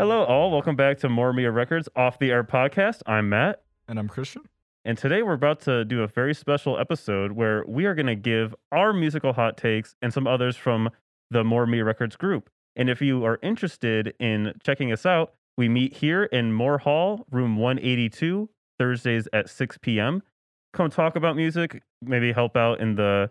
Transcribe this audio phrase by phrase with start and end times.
[0.00, 0.50] Hello, all.
[0.50, 3.02] Welcome back to More Mia Records Off the Air podcast.
[3.04, 3.60] I'm Matt.
[3.86, 4.40] And I'm Christian.
[4.82, 8.14] And today we're about to do a very special episode where we are going to
[8.14, 10.88] give our musical hot takes and some others from
[11.30, 12.48] the More Mia Records group.
[12.76, 17.26] And if you are interested in checking us out, we meet here in Moore Hall,
[17.30, 18.48] room 182,
[18.78, 20.22] Thursdays at 6 p.m.
[20.72, 23.30] Come talk about music, maybe help out in the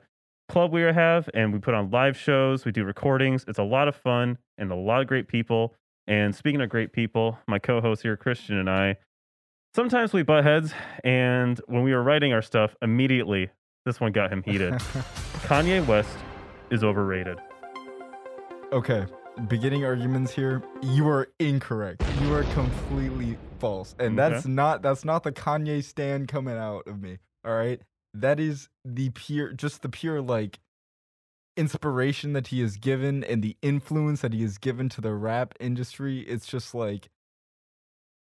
[0.50, 3.44] club we have, and we put on live shows, we do recordings.
[3.48, 5.74] It's a lot of fun and a lot of great people.
[6.10, 8.98] And speaking of great people, my co host here, Christian, and I,
[9.76, 10.74] sometimes we butt heads.
[11.04, 13.52] And when we were writing our stuff, immediately
[13.86, 14.74] this one got him heated.
[15.44, 16.10] Kanye West
[16.72, 17.38] is overrated.
[18.74, 19.06] Okay,
[19.48, 20.64] beginning arguments here.
[20.82, 22.04] You are incorrect.
[22.22, 23.96] You are completely false.
[24.00, 24.34] And Okay.
[24.34, 27.20] that's not that's not the Kanye stand coming out of me.
[27.46, 27.80] All right?
[28.16, 30.60] That is the pure just the pure like
[31.60, 35.54] inspiration that he has given and the influence that he has given to the rap
[35.60, 36.22] industry.
[36.22, 37.10] It's just like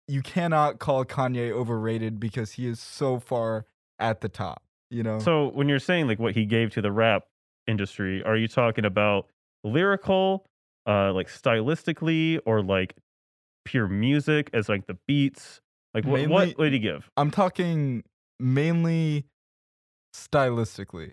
[0.07, 3.65] you cannot call Kanye overrated because he is so far
[3.99, 5.19] at the top, you know?
[5.19, 7.25] So when you're saying like what he gave to the rap
[7.67, 9.29] industry, are you talking about
[9.65, 10.45] lyrical,
[10.87, 12.95] uh, like stylistically, or like
[13.65, 15.61] pure music as like the beats?
[15.95, 17.11] Like what, Mainly- what, what did he give?
[17.17, 18.03] I'm talking
[18.39, 19.25] mainly
[20.15, 21.13] stylistically.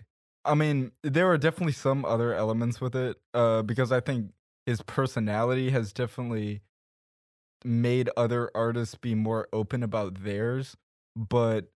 [0.50, 4.32] I mean, there are definitely some other elements with it, uh, because I think
[4.66, 6.62] his personality has definitely
[7.64, 10.76] made other artists be more open about theirs.
[11.16, 11.70] But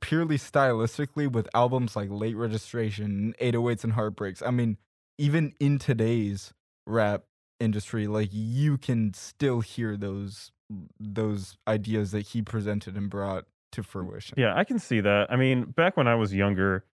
[0.00, 4.78] purely stylistically, with albums like Late Registration, 808s, and Heartbreaks, I mean,
[5.18, 6.52] even in today's
[6.86, 7.24] rap
[7.60, 10.52] industry, like you can still hear those
[10.98, 14.34] those ideas that he presented and brought to fruition.
[14.38, 15.30] Yeah, I can see that.
[15.30, 16.84] I mean, back when I was younger,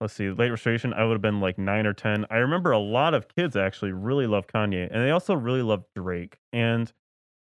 [0.00, 2.26] let's see, late registration, I would have been like nine or 10.
[2.30, 5.84] I remember a lot of kids actually really love Kanye and they also really love
[5.94, 6.38] Drake.
[6.52, 6.92] And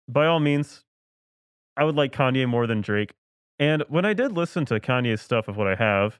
[0.09, 0.85] by all means,
[1.77, 3.15] I would like Kanye more than Drake.
[3.59, 6.19] And when I did listen to Kanye's stuff of what I have,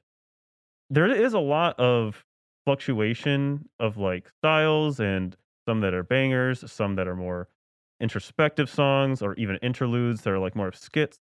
[0.89, 2.25] there is a lot of
[2.65, 5.35] fluctuation of like styles and
[5.67, 7.47] some that are bangers, some that are more
[7.99, 11.19] introspective songs or even interludes that are like more of skits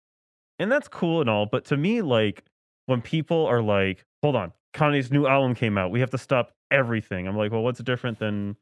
[0.58, 2.44] and that's cool and all, but to me, like
[2.86, 5.90] when people are like, "Hold on, Kanye's new album came out.
[5.90, 8.56] We have to stop everything." I'm like, "Well, what's different than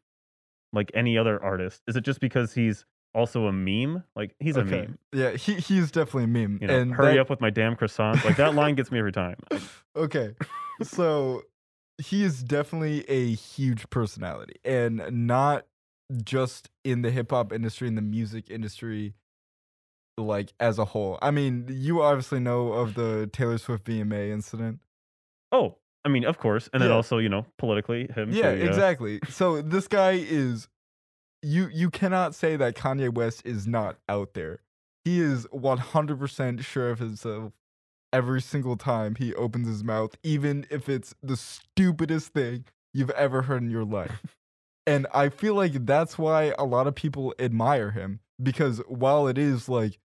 [0.72, 1.82] like any other artist?
[1.86, 2.84] Is it just because he's
[3.14, 4.04] also a meme?
[4.14, 4.98] Like he's a meme.
[5.12, 6.58] Yeah, he he's definitely a meme.
[6.60, 8.24] You know, and hurry that- up with my damn croissant.
[8.24, 9.36] Like that line gets me every time.
[9.96, 10.34] okay.
[10.82, 11.42] So
[11.98, 15.66] he is definitely a huge personality and not
[16.22, 19.14] just in the hip hop industry, in the music industry,
[20.18, 21.18] like as a whole.
[21.22, 24.80] I mean, you obviously know of the Taylor Swift VMA incident.
[25.50, 26.94] Oh, I mean, of course, and then Yeah.
[26.94, 28.32] also, you know, politically, him.
[28.32, 29.20] Yeah, too, exactly.
[29.28, 30.68] So this guy is
[31.42, 34.60] you you cannot say that Kanye West is not out there.
[35.04, 37.52] He is 100% sure of himself
[38.12, 43.42] every single time he opens his mouth, even if it's the stupidest thing you've ever
[43.42, 44.38] heard in your life.
[44.86, 49.38] and I feel like that's why a lot of people admire him because while it
[49.38, 49.98] is like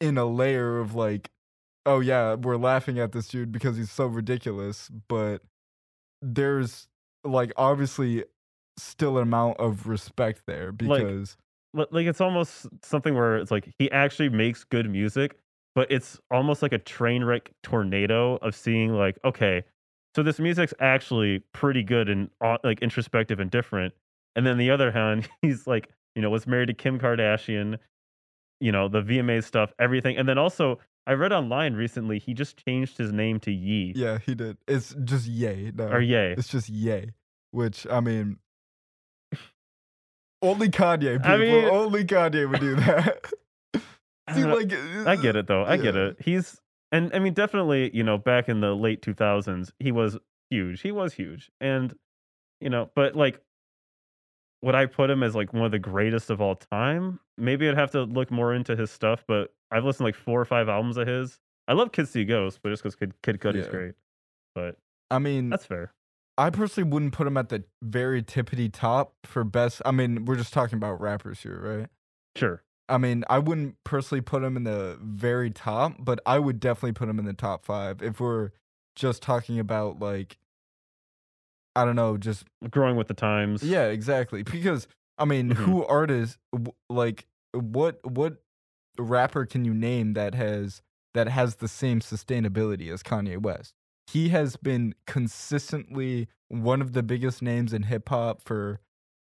[0.00, 1.30] in a layer of like
[1.86, 5.42] oh yeah, we're laughing at this dude because he's so ridiculous, but
[6.22, 6.88] there's
[7.24, 8.24] like obviously
[8.78, 11.36] still an amount of respect there because
[11.74, 15.36] Li- like it's almost something where it's like he actually makes good music
[15.74, 19.62] but it's almost like a train wreck tornado of seeing like okay
[20.14, 22.30] so this music's actually pretty good and
[22.64, 23.92] like introspective and different
[24.36, 27.78] and then the other hand he's like you know was married to kim kardashian
[28.60, 32.56] you know the vma stuff everything and then also i read online recently he just
[32.64, 34.56] changed his name to yee yeah, he did.
[34.68, 35.72] It's just yay.
[35.74, 37.12] No, or yay it's just yay,
[37.50, 38.38] which I mean,
[40.42, 43.24] only Kanye people, I mean- only Kanye would do that.
[44.34, 45.64] See, uh, like uh, I get it though.
[45.64, 46.16] I get it.
[46.20, 46.60] He's
[46.92, 50.16] and I mean definitely, you know, back in the late 2000s, he was
[50.48, 50.80] huge.
[50.80, 51.50] He was huge.
[51.60, 51.94] And
[52.60, 53.40] you know, but like
[54.62, 57.20] would I put him as like one of the greatest of all time?
[57.36, 60.40] Maybe I'd have to look more into his stuff, but I've listened to like four
[60.40, 61.40] or five albums of his.
[61.68, 63.70] I love Kid See Ghost, but just because Kid, Kid Cudi's Yeah.
[63.70, 63.94] great.
[64.54, 64.76] But
[65.10, 65.92] I mean, that's fair.
[66.38, 69.82] I personally wouldn't put him at the very tippity top for best.
[69.84, 71.88] I mean, we're just talking about rappers here, right?
[72.36, 72.62] Sure.
[72.88, 76.92] I mean, I wouldn't personally put him in the very top, but I would definitely
[76.92, 78.50] put him in the top five if we're
[78.96, 80.38] just talking about like,
[81.74, 83.62] I don't know, just Growing with the times.
[83.62, 84.42] yeah, exactly.
[84.50, 84.86] Because
[85.18, 85.54] I mean, Mhm.
[85.56, 86.38] who artists
[86.90, 88.42] like what what
[88.98, 90.82] rapper can you name that has
[91.14, 93.74] that has the same sustainability as Kanye West?
[94.06, 98.80] He has been consistently one of the biggest names in hip hop for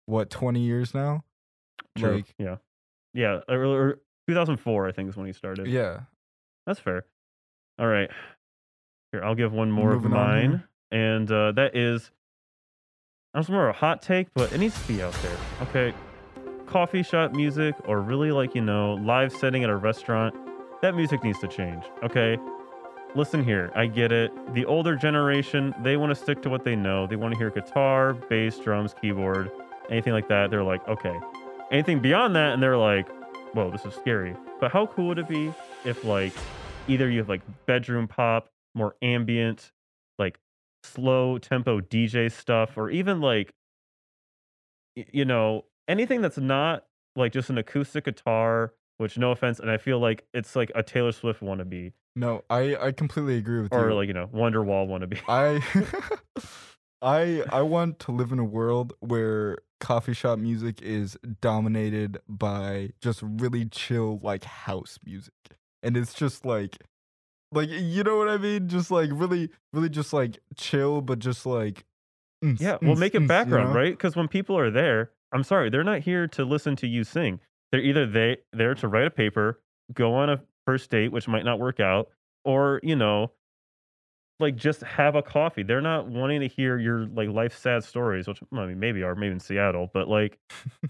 [0.07, 1.25] what 20 years now.
[1.97, 2.17] True.
[2.17, 2.57] Like yeah.
[3.15, 5.67] Yeah, or, or 2004, I think is when he started.
[5.69, 6.01] Yeah.
[6.67, 7.07] That's fair.
[7.79, 8.11] All right.
[9.13, 10.65] Here, I'll give one more Moving of mine.
[10.91, 12.11] And uh, that is,
[13.37, 15.37] I was more of a hot take, but it needs to be out there.
[15.61, 15.95] Okay.
[16.65, 20.35] Coffee shop music or really like, you know, live setting at a restaurant,
[20.81, 21.85] that music needs to change.
[22.03, 22.39] Okay.
[23.15, 24.33] Listen here, I get it.
[24.55, 27.07] The older generation, they want to stick to what they know.
[27.07, 29.51] They want to hear guitar, bass, drums, keyboard,
[29.91, 30.51] anything like that.
[30.51, 31.15] They're like, okay.
[31.71, 33.07] Anything beyond that, and they're like,
[33.53, 34.35] whoa, this is scary.
[34.61, 35.53] But how cool would it be
[35.85, 36.33] if, like,
[36.89, 39.73] either you have like bedroom pop, more ambient,
[40.19, 40.39] like
[40.87, 43.51] slow tempo DJ stuff, or even like,
[44.95, 46.85] you know, anything that's not
[47.15, 50.83] like just an acoustic guitar, which no offense, and I feel like it's like a
[50.83, 53.87] Taylor Swift wannabe No, I I completely agree with or you.
[53.87, 55.21] Or like, you know, Wonderwall wannabe.
[55.29, 55.63] I
[57.03, 62.91] I I want to live in a world where coffee shop music is dominated by
[63.01, 65.35] just really chill like house music.
[65.83, 66.79] And it's just like
[67.57, 68.69] like you know what I mean?
[68.69, 71.85] Just like really really just like chill but just like
[72.45, 73.75] mm, Yeah, well, mm, make it mm, you background, know?
[73.75, 73.93] right?
[73.93, 77.41] Because when people are there, I'm sorry, they're not here to listen to you sing.
[77.73, 79.61] They're either they there to write a paper,
[79.93, 82.09] go on a first date, which might not work out,
[82.45, 83.33] or you know,
[84.39, 85.63] like just have a coffee.
[85.63, 89.15] They're not wanting to hear your like life sad stories, which I mean maybe are
[89.15, 90.39] maybe in Seattle, but like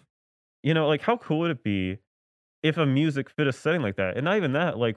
[0.62, 1.98] you know, like how cool would it be
[2.62, 4.16] if a music fit a setting like that?
[4.16, 4.96] And not even that, like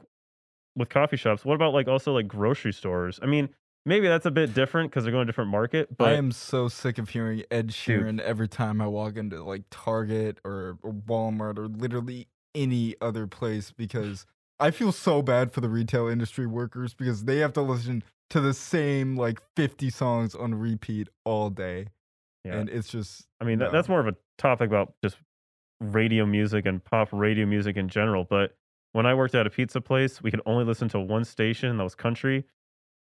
[0.76, 1.46] with coffee shops.
[1.46, 3.20] What about like also like grocery stores?
[3.22, 3.50] I mean,
[3.86, 6.32] maybe that's a bit different because they're going to a different market, But I am
[6.32, 10.94] so sick of hearing Ed Sheeran every time I walk into like Target or, or
[10.94, 14.26] Walmart or literally any other place because
[14.60, 18.42] I feel so bad for the retail industry workers because they have to listen to
[18.42, 21.88] the same like 50 songs on repeat all day.
[22.44, 22.58] yeah.
[22.58, 23.72] And it's just I mean, that, no.
[23.72, 25.18] that's more of a topic about just
[25.80, 28.26] radio music and pop radio music in general.
[28.30, 28.56] But
[28.94, 31.84] when I worked at a pizza place, we could only listen to one station that
[31.84, 32.46] was country.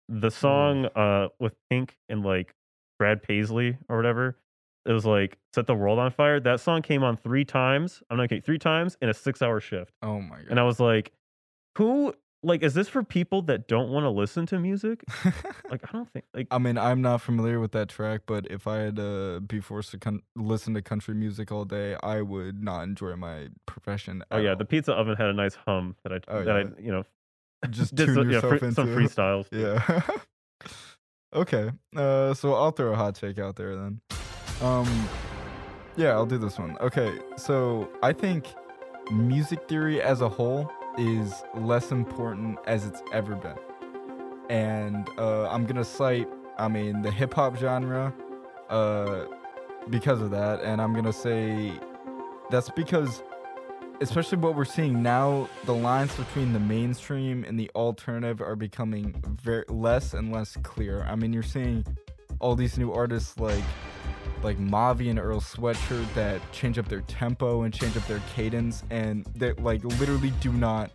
[0.08, 2.54] The song uh, with Pink and like
[2.98, 4.38] Brad Paisley or whatever,
[4.86, 6.40] it was like Set the World on Fire.
[6.40, 8.02] That song came on three times.
[8.10, 9.94] I'm not kidding, three times in a six hour shift.
[10.02, 10.48] oh my god.
[10.50, 11.12] And I was like,
[11.78, 15.04] who, like, is this for people that don't want to listen to music?
[15.70, 18.66] Like, I don't think, like, I mean, I'm not familiar with that track, but if
[18.66, 22.64] I had to be forced to con- listen to country music all day, I would
[22.64, 24.24] not enjoy my profession.
[24.32, 24.56] oh yeah, all.
[24.56, 27.04] the pizza oven had a nice hum that I, Oh, that I, you know,
[27.70, 29.46] just did some, yeah, free- into some freestyles.
[29.52, 30.02] Yeah.
[31.36, 31.70] okay.
[31.96, 34.02] Uh, so I'll throw a hot take out there then.
[34.62, 35.08] Um,
[35.98, 36.78] yeah, I'll do this one.
[36.82, 37.20] Okay.
[37.38, 38.48] So I think
[39.12, 43.58] music theory as a whole is less important as it's ever been,
[44.50, 48.14] and uh, I'm gonna cite, I mean, the hip hop genre,
[48.70, 49.26] uh,
[49.90, 51.72] because of that, and I'm gonna say
[52.52, 53.24] that's because
[54.02, 59.14] especially what we're seeing now, the lines between the mainstream and the alternative are becoming
[59.42, 61.04] very less and less clear.
[61.04, 61.86] I mean, you're seeing
[62.40, 63.64] all these new artists like
[64.44, 68.84] like Mavi and Earl Sweatshirt that change up their tempo and change up their cadence
[68.90, 70.92] and that like literally do not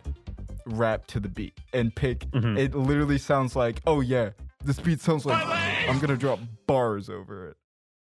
[0.65, 2.57] rap to the beat and pick Mhm.
[2.57, 4.31] it literally sounds like, "Oh yeah,
[4.63, 5.45] this beat sounds like
[5.87, 7.57] I'm to drop bars over it."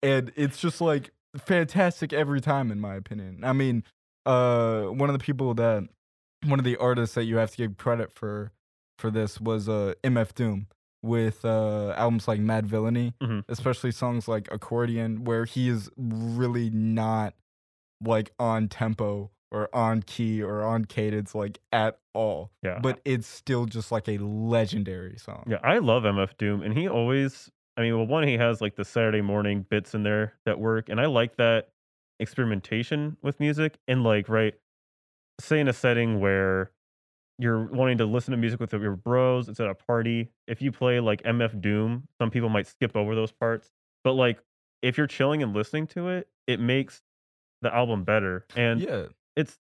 [0.02, 3.40] And it's just like fantastic every time in my opinion.
[3.42, 3.82] I mean,
[4.26, 5.88] uh one of the people that
[6.44, 8.52] one of the artists that you have to give credit for
[8.99, 10.68] for this was uh MF Doom
[11.04, 13.44] with uh albums like Madvillainy, Mhm.
[13.49, 17.34] especially songs like Accordion where he is really not
[18.02, 22.50] like on tempo or on key or on cadence like at all.
[22.62, 22.78] Yeah.
[22.82, 25.44] But it's still just like a legendary song.
[25.46, 27.50] Yeah, I love MF Doom, and he always.
[27.76, 30.88] I mean, well, one he has like the Saturday morning bits in there that work,
[30.88, 31.70] and I like that
[32.20, 33.78] experimentation with music.
[33.88, 34.54] And like, right,
[35.40, 36.70] say in a setting where
[37.38, 40.31] you're wanting to listen to music with your bros, it's at a party.
[40.47, 43.71] If you play like MF Doom, some people might skip over those parts,
[44.05, 44.38] but like
[44.83, 47.03] if you're chilling and listening to it, it makes
[47.62, 48.47] the album better.
[48.55, 49.07] And Yeah.
[49.37, 49.59] it's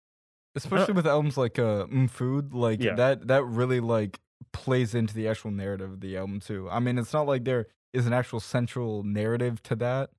[0.55, 2.95] especially with albums like uh food like Yeah.
[2.97, 4.21] that that really like
[4.53, 7.69] plays into the actual narrative of the album too i mean it's not like there
[7.95, 10.11] is an actual central narrative to that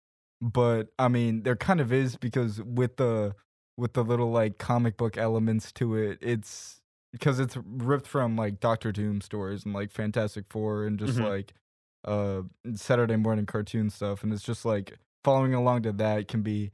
[0.42, 3.36] but i mean there kind of is because with the
[3.78, 6.82] with the little like comic book elements to it it's
[7.14, 11.22] because it's ripped from like doctor doom stories and like fantastic four and just Mhm.
[11.22, 11.54] like
[12.06, 12.44] uh
[12.76, 16.72] saturday morning cartoon stuff and it's just like following along to that can be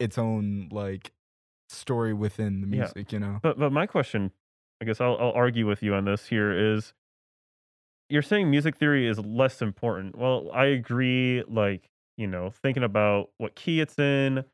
[0.00, 1.12] its own like
[1.68, 2.92] story within the Yeah.
[2.94, 3.40] music, you know.
[3.42, 4.32] But but my question,
[4.80, 6.94] I guess I'll I'll argue with you on this here is
[8.08, 10.16] you're saying music theory is less important.
[10.16, 14.44] Well, I agree like, you know, thinking about what key it's in,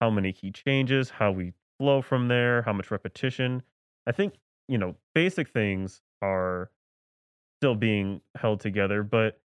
[0.00, 3.62] how many key changes, how we flow from there, how much repetition.
[4.06, 4.34] I think,
[4.70, 6.70] you know, basic things are
[7.60, 9.40] still being held together, but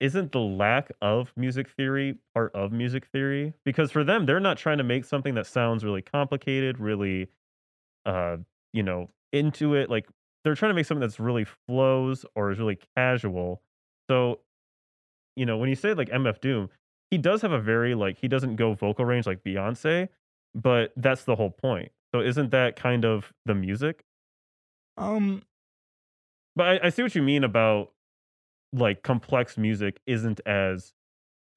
[0.00, 3.54] isn't the lack of music theory part of music theory?
[3.64, 7.28] Because for them, they're not trying to make something that sounds really complicated, really,
[8.06, 8.38] uh,
[8.72, 9.90] you know, into it.
[9.90, 10.08] Like
[10.44, 13.62] they're trying to make something that's really flows or is really casual.
[14.10, 14.40] So,
[15.36, 16.70] you know, when you say like MF Doom,
[17.10, 20.08] he does have a very like he doesn't go vocal range like Beyonce,
[20.54, 21.92] but that's the whole point.
[22.14, 24.04] So isn't that kind of the music?
[24.96, 25.42] Um,
[26.56, 27.92] But I, I see what you mean about
[28.72, 30.92] like complex music isn't as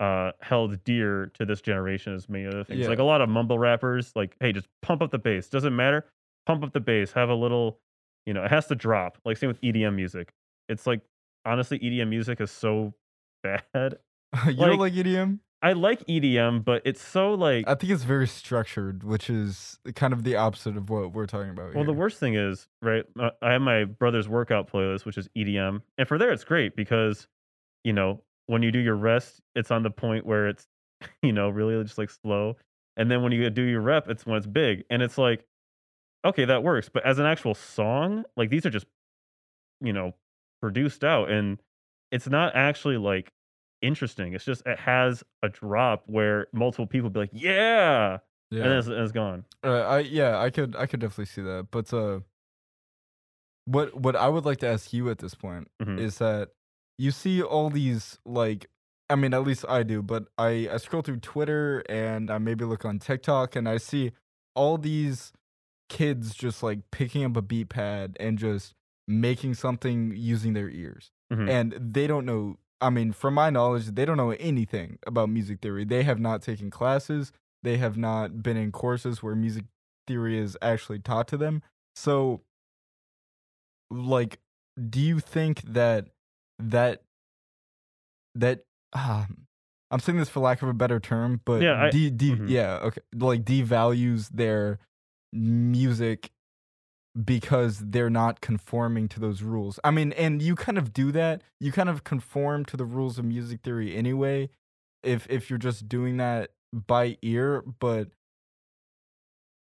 [0.02, 2.82] uh held dear to this generation as many other things.
[2.90, 5.48] Like a lot of mumble rappers, like, hey, just pump up the bass.
[5.48, 6.06] Doesn't matter.
[6.46, 7.14] Pump up the bass.
[7.14, 7.80] Have a little,
[8.26, 9.18] you know, it has to drop.
[9.26, 10.34] Like same with EDM music.
[10.68, 11.02] It's like
[11.46, 12.94] honestly, EDM music is so
[13.44, 13.60] bad.
[14.48, 15.40] you don't Like like EDM?
[15.66, 20.14] I like EDM, but it's so like I think it's very structured, which is kind
[20.14, 23.04] of the opposite of what we're talking about well, the worst thing is, right?
[23.20, 26.76] Uh, I have my brother's workout playlist, which is EDM, and for there, it's great
[26.76, 27.28] because
[27.84, 30.68] you know when you do your rest, it's on the point where it's
[31.24, 32.58] you know really just like slow,
[32.96, 35.44] and then when you do your rep, it's when it's big, and it's like
[36.24, 36.90] okay, that works.
[36.94, 38.86] But as an actual song, like these are just
[39.82, 40.14] you know
[40.62, 41.58] produced out, and
[42.12, 43.32] it's not actually like
[43.86, 44.34] interesting.
[44.34, 48.18] It's just it has a drop where multiple people be like, yeah,
[48.52, 49.46] and then it's, it's gone.
[49.64, 51.68] Uh, I yeah, I could I could definitely see that.
[51.72, 52.20] But uh
[53.66, 56.50] what what I would like to ask you at this point hmm is that
[56.98, 58.68] you see all these like
[59.10, 62.66] I mean at least I do, but I I scroll through Twitter and I maybe
[62.66, 64.12] look on TikTok and I see
[64.56, 65.34] all these
[65.90, 68.74] kids just like picking up a beat pad and just
[69.08, 71.12] making something using their ears.
[71.32, 75.30] hmm And they don't know I mean, from my knowledge, they don't know anything about
[75.30, 75.86] music theory.
[75.86, 77.32] They have not taken classes.
[77.64, 79.66] They have not been in courses where music
[80.08, 81.64] theory is actually taught to them.
[81.96, 82.42] So
[83.90, 84.40] like
[84.90, 86.08] do you think that
[86.60, 87.04] that
[88.36, 89.46] that um,
[89.92, 91.90] I'm saying this for lack of a better term, but Yeah, I.
[91.90, 92.50] de, de, mhm.
[92.50, 94.80] yeah, okay, like devalues their
[95.32, 96.32] music
[97.24, 99.80] because they're not conforming to those rules.
[99.84, 101.42] I mean, and you kind of do that.
[101.60, 104.50] You kind of conform to the rules of music theory anyway
[105.04, 108.10] if if you're just doing that by ear, but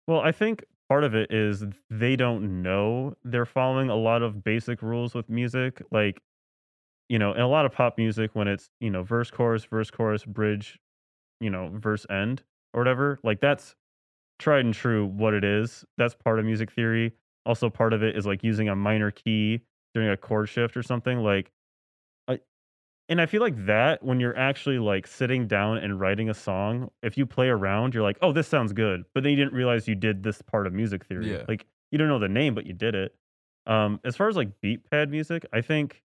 [0.07, 4.43] Well, I think part of it is they don't know they're following a lot of
[4.43, 5.81] basic rules with music.
[5.91, 6.21] Like,
[7.09, 9.91] you know, in a lot of pop music, when it's, you know, verse, chorus, verse,
[9.91, 10.79] chorus, bridge,
[11.41, 13.75] you know, verse, end, or whatever, like that's
[14.39, 15.85] tried and true what it is.
[15.97, 17.13] That's part of music theory.
[17.45, 19.61] Also, part of it is like using a minor key
[19.93, 21.19] during a chord shift or something.
[21.19, 21.51] Like,
[22.27, 22.39] I,
[23.07, 26.89] and I feel like that when you're actually like sitting down and writing a song,
[27.03, 29.03] if you play around, you're like, oh, this sounds good.
[29.13, 31.31] But then you didn't realize you did this part of music theory.
[31.31, 31.43] yeah.
[31.47, 33.15] Like you don't know the name, but you did it.
[33.67, 36.03] Um, as far as like beat pad music, I think,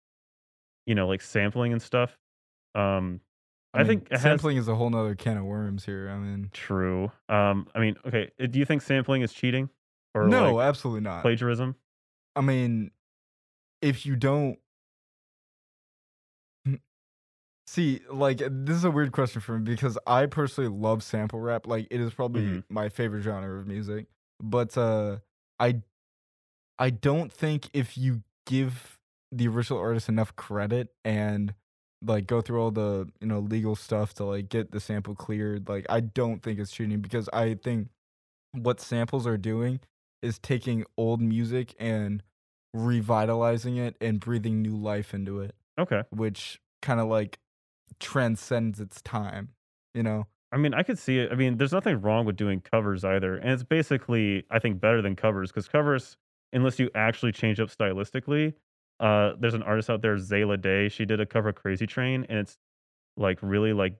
[0.85, 2.17] you know, like sampling and stuff.
[2.73, 3.21] Um,
[3.73, 6.09] I I mean, think it has sampling is a whole nother can of worms here.
[6.09, 7.11] I mean, true.
[7.29, 9.69] Um, I mean, okay, uh, do you think sampling is cheating
[10.15, 11.21] or no, like absolutely not.
[11.21, 11.75] plagiarism?
[12.35, 12.91] I mean,
[13.81, 14.57] if you don't
[17.67, 21.67] see, like, this is a weird question for me because I personally love sample rap.
[21.67, 24.07] Like, it is probably hmm my favorite genre of music.
[24.41, 25.17] But uh,
[25.59, 25.81] I
[26.77, 28.99] I don't think if you give
[29.31, 31.53] the original artist enough credit and
[32.01, 35.69] like go through all the you know legal stuff to like get the sample cleared,
[35.69, 37.89] like I don't think it's cheating because I think
[38.53, 39.79] what samples are doing
[40.25, 42.23] is taking old music and
[42.73, 46.03] revitalizing it and breathing new life into it, Okay.
[46.09, 47.39] which kind of like
[47.99, 49.49] transcends its time,
[49.93, 50.27] you know?
[50.51, 51.31] I mean, I could see it.
[51.31, 53.35] I mean, there's nothing wrong with doing covers either.
[53.37, 56.17] And it's basically, I think, better than covers because covers,
[56.53, 58.53] unless you actually change up stylistically,
[58.99, 60.87] uh, there's an artist out there, Zayla Day.
[60.87, 62.57] She did a cover of Crazy Train, and it's
[63.17, 63.97] like really like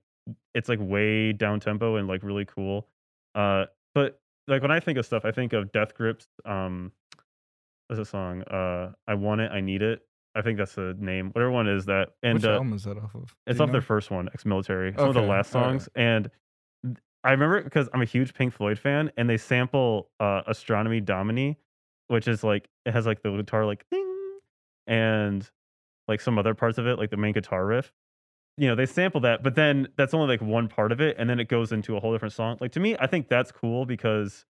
[0.54, 2.88] it's like way down tempo and like really cool.
[3.34, 6.28] Uh, but like when I think of stuff, I think of Death Grips.
[6.46, 6.92] Um,
[7.88, 8.44] what's the song?
[8.44, 10.02] Uh, I want it, I need it.
[10.36, 11.30] I think that's the name.
[11.32, 13.28] Whatever one is that, and Which uh, album is that off of?
[13.28, 14.94] Do it's off their first one, ex-military.
[14.98, 15.68] Some of the last all right.
[15.70, 16.30] songs, and
[17.24, 21.56] I remember because I'm a huge Pink Floyd fan, and they sample uh, "Astronomy Domine,"
[22.08, 24.40] which is like it has like the guitar like ding,
[24.88, 25.50] and
[26.08, 27.94] like some other parts of it, like the main guitar riff.
[28.58, 31.30] You know, they sample that, but then that's only like one part of it, and
[31.30, 32.58] then it goes into a whole different song.
[32.62, 34.46] Like to me, I think that's cool because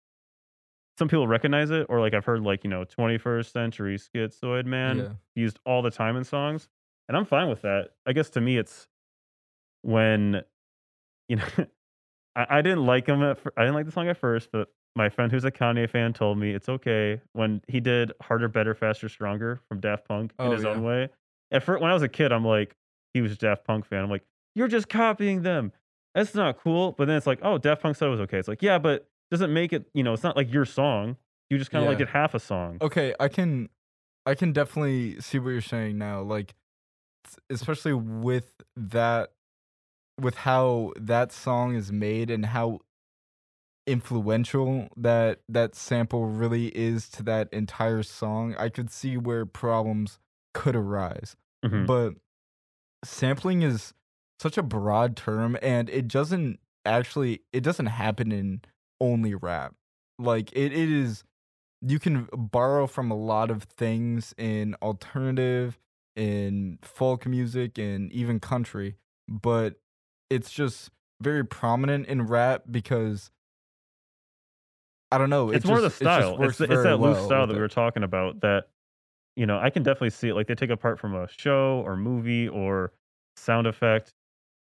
[0.97, 4.97] some people recognize it, or like I've heard like you know 21st century schizoid man
[4.99, 5.13] Yeah.
[5.35, 6.69] used all the time in songs,
[7.07, 7.91] and I'm fine with that.
[8.05, 8.87] I guess to me, it's
[9.83, 10.43] when
[11.29, 11.47] you know
[12.35, 15.09] I, I didn't like him at I didn't like the song at first, but my
[15.09, 19.09] friend who's a Kanye fan told me it's okay when he did "Harder, Better, Faster,
[19.09, 20.69] Stronger" from Daft Punk in Oh, his yeah.
[20.73, 21.09] own way.
[21.51, 22.75] At first, when I was a kid, I'm like,
[23.13, 24.03] he was a Daft Punk fan.
[24.03, 24.23] I'm like,
[24.55, 25.71] you're just copying them.
[26.15, 26.91] That's not cool.
[26.93, 28.37] But then it's like, oh, Daft Punk said it was okay.
[28.37, 29.85] It's like, yeah, but doesn't make it.
[29.93, 31.15] You know, it's not like your song.
[31.49, 32.05] You just kind of like Yeah.
[32.05, 32.77] did half a song.
[32.81, 33.69] Okay, I can
[34.25, 36.21] I can definitely see what you're saying now.
[36.21, 36.53] Like
[37.49, 39.31] especially with that
[40.19, 42.79] with how that song is made and how
[43.87, 48.55] influential that that sample really is to that entire song.
[48.57, 50.19] I could see where problems
[50.53, 51.35] could arise.
[51.65, 51.85] Mhm.
[51.87, 52.15] But
[53.03, 53.93] sampling is
[54.39, 58.61] such a broad term and it doesn't actually it doesn't happen in
[58.99, 59.73] only rap.
[60.19, 61.23] Like it, it is
[61.81, 65.79] you can borrow from a lot of things in alternative,
[66.15, 68.95] in folk music, and even country,
[69.27, 69.79] but
[70.29, 70.91] it's just
[71.21, 73.31] very prominent in rap because
[75.11, 75.49] I don't know.
[75.51, 76.37] it it's more the just- it just style.
[76.37, 78.41] works It's, the- it's that loose well style with that we were talking about.
[78.41, 78.65] That
[79.35, 80.35] you know, I can definitely see it.
[80.35, 82.91] Like they take apart from a show or movie or
[83.35, 84.13] sound effect,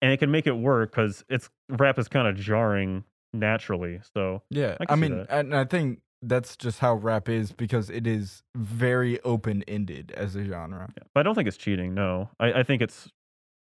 [0.03, 4.01] and it can make it work because it's rap is kind of jarring naturally.
[4.15, 5.27] So Yeah, I I, mean, that.
[5.31, 10.37] and I think that's just how rap is because it is very open ended as
[10.37, 10.89] a genre.
[10.97, 11.03] yeah.
[11.15, 11.95] but I don't think it's cheating.
[11.95, 13.09] No, I, I think it's.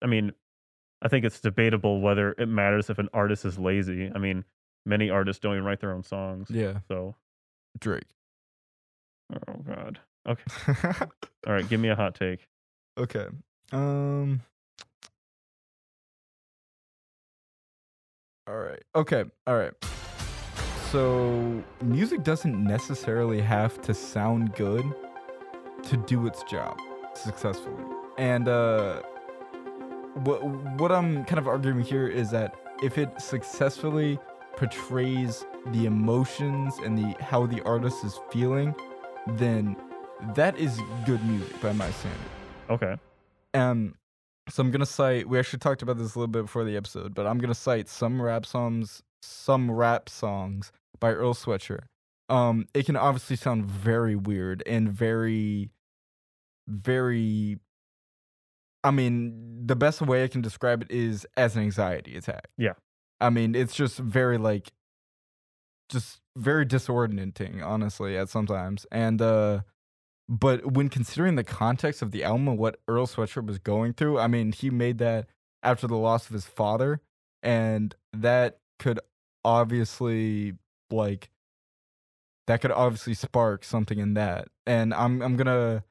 [0.02, 0.32] I mean,
[1.02, 4.10] I think it's debatable whether it matters if an artist is lazy.
[4.14, 4.44] I mean,
[4.86, 6.48] many artists don't even write their own songs.
[6.50, 7.16] Yeah, So,
[7.78, 8.04] Drake.
[9.32, 10.00] oh god.
[10.26, 10.42] Okay.
[11.46, 11.68] All right.
[11.68, 12.46] Give me a hot take.
[12.98, 13.26] okay.
[13.72, 14.42] Um.
[18.46, 18.82] All right.
[18.94, 19.24] Okay.
[19.46, 19.72] All right.
[20.90, 24.84] So, music doesn't necessarily have to sound good
[25.82, 26.78] to do its job
[27.14, 27.84] successfully.
[28.18, 29.02] And uh
[30.22, 30.44] what
[30.78, 34.18] what I'm kind of arguing here is that if it successfully
[34.56, 38.74] portrays the emotions and the how the artist is feeling,
[39.26, 39.76] then
[40.34, 42.20] that is good music by my standard.
[42.70, 42.96] Okay.
[43.52, 43.94] Um,
[44.48, 45.28] so I'm gonna cite.
[45.28, 47.88] We actually talked about this a little bit before the episode, but I'm gonna cite
[47.88, 51.84] some rap songs, some rap songs by Earl Sweatshirt.
[52.28, 55.70] Um, it can obviously sound very weird and very,
[56.66, 57.58] very.
[58.82, 62.48] I mean, the best way I can describe it is as an anxiety attack.
[62.58, 62.74] Yeah.
[63.20, 64.72] I mean, it's just very like,
[65.88, 69.60] just very disorienting, honestly, at sometimes, and uh
[70.28, 74.18] but when considering the context of the album and what Earl Sweatshirt was going through,
[74.18, 75.26] I mean, he made that
[75.62, 77.00] after the loss of his father,
[77.42, 79.00] and that could
[79.44, 80.54] obviously
[80.90, 81.30] like
[82.46, 84.48] that could obviously spark something in that.
[84.66, 85.84] And I'm I'm gonna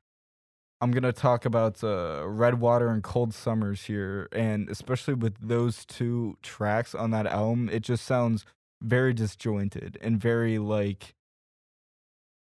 [0.81, 5.85] I'm gonna talk about uh, Red Water and Cold Summers here, and especially with those
[5.85, 8.45] two tracks on that album, it just sounds
[8.81, 11.15] very disjointed and very like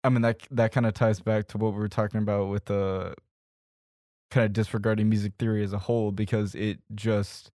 [0.06, 2.66] I mean that that kind of ties back to what we were talking about with
[2.66, 3.16] the
[4.32, 7.52] kind of disregarding music theory as a whole because it just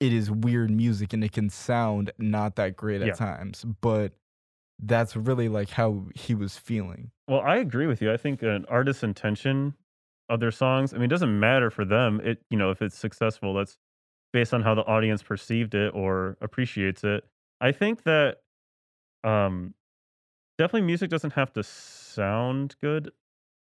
[0.00, 3.12] it is weird music and it can sound not that great at Yeah.
[3.12, 4.12] times, but
[4.82, 7.12] that's really like how he was feeling.
[7.28, 8.12] Well, I agree with you.
[8.12, 9.74] I think an artist's intention
[10.28, 12.20] of their songs, I mean, it doesn't matter for them.
[12.24, 13.78] It, you know, if it's successful, that's
[14.32, 17.24] based on how the audience perceived it or appreciates it.
[17.60, 18.38] I think that
[19.22, 19.74] um
[20.58, 23.10] definitely music doesn't have to sound good.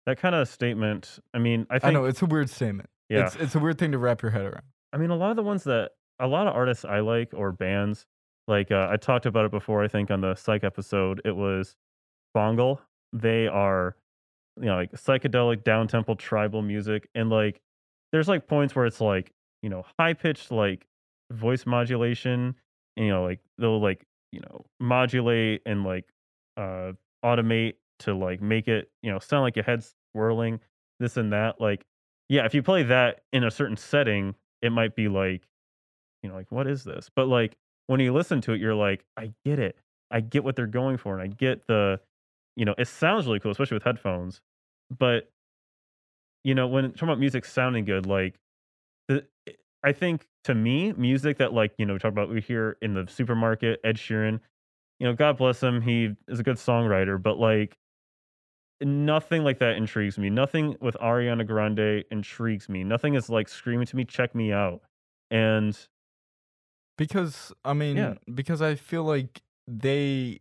[0.06, 2.90] That kind of statement, I mean, I think I, know it's a weird statement.
[3.08, 3.26] yeah.
[3.26, 4.62] It's it's a weird thing to wrap your head around.
[4.92, 7.52] I mean, a lot of the ones that a lot of artists I like or
[7.52, 8.06] bands,
[8.46, 9.82] like uh, I talked about it before.
[9.82, 11.74] I think on the Psych episode, it was
[12.34, 12.80] Bongle.
[13.12, 13.96] They are,
[14.60, 17.60] you know, like psychedelic down tempo tribal music, and like
[18.12, 19.32] there's like points where it's like
[19.62, 20.86] you know high pitched like
[21.32, 22.54] voice modulation,
[22.96, 26.04] and, you know, like they'll like you know modulate and like
[26.56, 26.92] uh
[27.24, 30.60] automate to like make it you know sound like your head's swirling,
[31.00, 31.60] this and that.
[31.60, 31.84] Like,
[32.28, 35.42] yeah, if you play that in a certain setting, it might be like,
[36.22, 37.10] you know, like what is this?
[37.14, 39.76] But like when you listen to it, you're like, I get it.
[40.10, 42.00] I get what they're going for, and I get the,
[42.56, 44.40] you know, it sounds really cool, especially with headphones.
[44.96, 45.30] But
[46.44, 48.34] you know, when talking about music sounding good, like
[49.08, 49.24] the,
[49.82, 52.94] I think to me, music that like you know, we talk about we hear in
[52.94, 54.40] the supermarket, Ed Sheeran,
[55.04, 57.76] you know, God bless him, he is a good songwriter, but like
[58.80, 60.30] nothing like that intrigues me.
[60.30, 62.84] Nothing with Ariana Grande intrigues me.
[62.84, 64.80] Nothing is like screaming to me, check me out.
[65.30, 65.78] And
[66.96, 68.14] Because I mean, yeah.
[68.32, 70.38] because I feel like they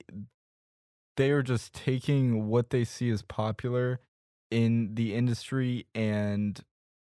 [1.17, 3.99] they are just taking what they see as popular
[4.49, 6.57] in the industry and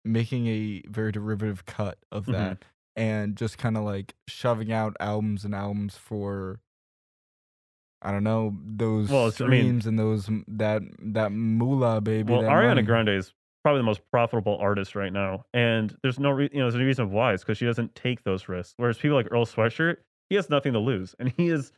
[0.04, 2.60] making a very derivative cut of that.
[2.60, 3.02] Mm-hmm.
[3.02, 6.60] and just kind of like shoving out albums and albums for
[8.02, 12.32] I don't know those Well, it's- I mean- and those that that moolah baby.
[12.32, 12.82] Well, Ariana money.
[12.82, 13.34] Grande is
[13.64, 16.84] probably the most profitable artist right now, and there's no re- you know there's no
[16.86, 17.32] reason why.
[17.34, 18.74] It's because she doesn't take those risks.
[18.76, 19.96] Whereas people like Earl Sweatshirt,
[20.30, 21.72] he has nothing to lose, and he is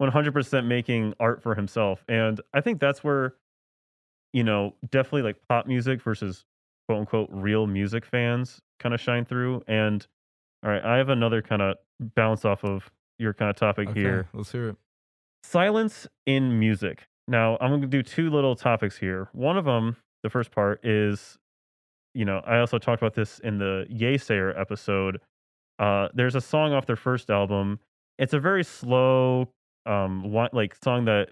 [0.00, 2.04] 100% making art for himself.
[2.08, 3.34] And I think that's where,
[4.32, 6.44] you know, definitely like pop music versus
[6.88, 9.62] quote unquote real music fans kind of shine through.
[9.68, 10.06] And
[10.64, 14.00] all right, I have another kind of bounce off of your kind of topic Okay,
[14.00, 14.28] here.
[14.34, 14.76] let's hear it.
[15.44, 17.06] Silence in music.
[17.28, 19.28] Now, I'm going to do two little topics here.
[19.34, 21.36] One of them, the first part is,
[22.14, 25.20] you know, I also talked about this in the Yeasayer episode.
[25.78, 27.78] Uh, there's a song off their first album.
[28.18, 29.50] It's a very slow,
[29.84, 31.28] um, like song that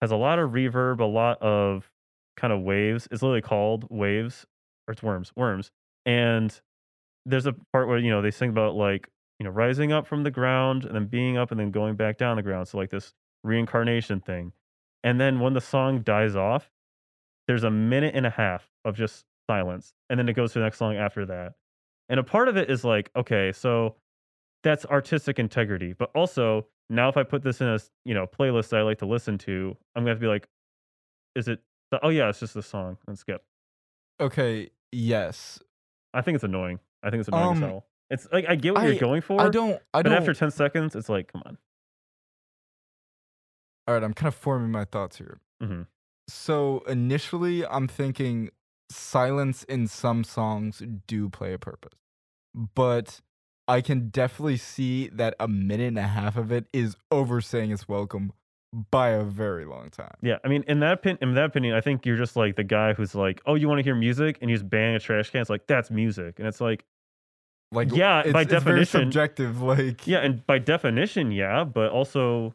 [0.00, 1.90] has a lot of reverb, a lot of
[2.38, 3.06] kind of waves.
[3.10, 4.46] It's literally called Waves,
[4.88, 5.70] or it's Worms, Worms.
[6.06, 6.58] And
[7.26, 10.22] there's a part where you know they sing about like you know rising up from
[10.22, 12.66] the ground and then being up and then going back down the ground.
[12.66, 13.12] So like this
[13.46, 14.52] reincarnation thing.
[15.04, 16.70] And then when the song dies off,
[17.46, 19.94] there's a minute and a half of just silence.
[20.10, 21.54] And then it goes to the next song after that.
[22.08, 23.96] And a part of it is like, okay, so
[24.64, 25.92] that's artistic integrity.
[25.92, 28.98] But also, now if I put this in a you know playlist that I like
[28.98, 30.48] to listen to, I'm gonna have to be like,
[31.34, 31.60] is it
[32.02, 33.44] oh yeah, it's just a song and skip.
[34.20, 35.60] Okay, yes.
[36.14, 36.80] I think it's annoying.
[37.02, 37.86] I think it's annoying Um, as hell.
[38.10, 39.74] It's like I get what I- you're going for, I don't.
[39.92, 40.14] I but don't.
[40.18, 41.58] after 10 seconds, it's like, come on.
[43.86, 45.38] All right, I'm kind of forming my thoughts here.
[45.60, 45.82] hmm
[46.28, 48.50] So initially, I'm thinking
[48.90, 51.98] silence in some songs do play a purpose,
[52.74, 53.20] but
[53.68, 57.88] I can definitely see that a minute and a half of it is overstaying its
[57.88, 58.32] welcome
[58.90, 60.14] by a very long time.
[60.22, 62.64] Yeah, I mean, in that opinion, in that opinion, I think you're just like the
[62.64, 65.30] guy who's like, "Oh, you want to hear music?" and you just bang a trash
[65.30, 65.40] can.
[65.40, 66.84] It's like that's music, and it's like,
[67.72, 69.60] Like, Yeah, it's, by it's very definition- subjective.
[69.72, 72.54] Like, yeah, and by definition, yeah, but also,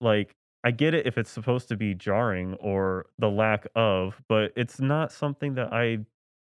[0.00, 4.52] like, I get it if it's supposed to be jarring or the lack of, but
[4.56, 5.98] it's not something that I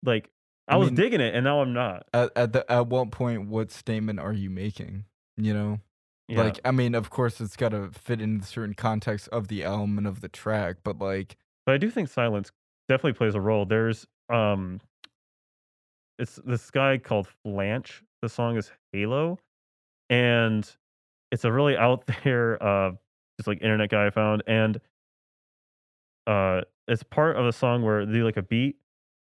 [0.04, 0.30] like.
[0.67, 2.08] I, I was mean- digging it, and now I'm not.
[2.13, 5.04] at at the at what point, what statement are you making?
[5.38, 5.80] You know,
[6.30, 6.43] Yeah.
[6.43, 9.63] like I mean, of course, it's got to fit in the certain context of the
[9.65, 12.51] album and of the track, but like, but I do think silence
[12.88, 13.65] definitely plays a role.
[13.65, 14.80] There's um,
[16.17, 18.01] it's this guy called Flanch.
[18.21, 19.39] The song is Halo,
[20.10, 20.69] and
[21.32, 22.91] it's a really out there, uh,
[23.38, 24.80] just like internet guy I found, and
[26.28, 28.78] uh, it's part of a song where they like a beat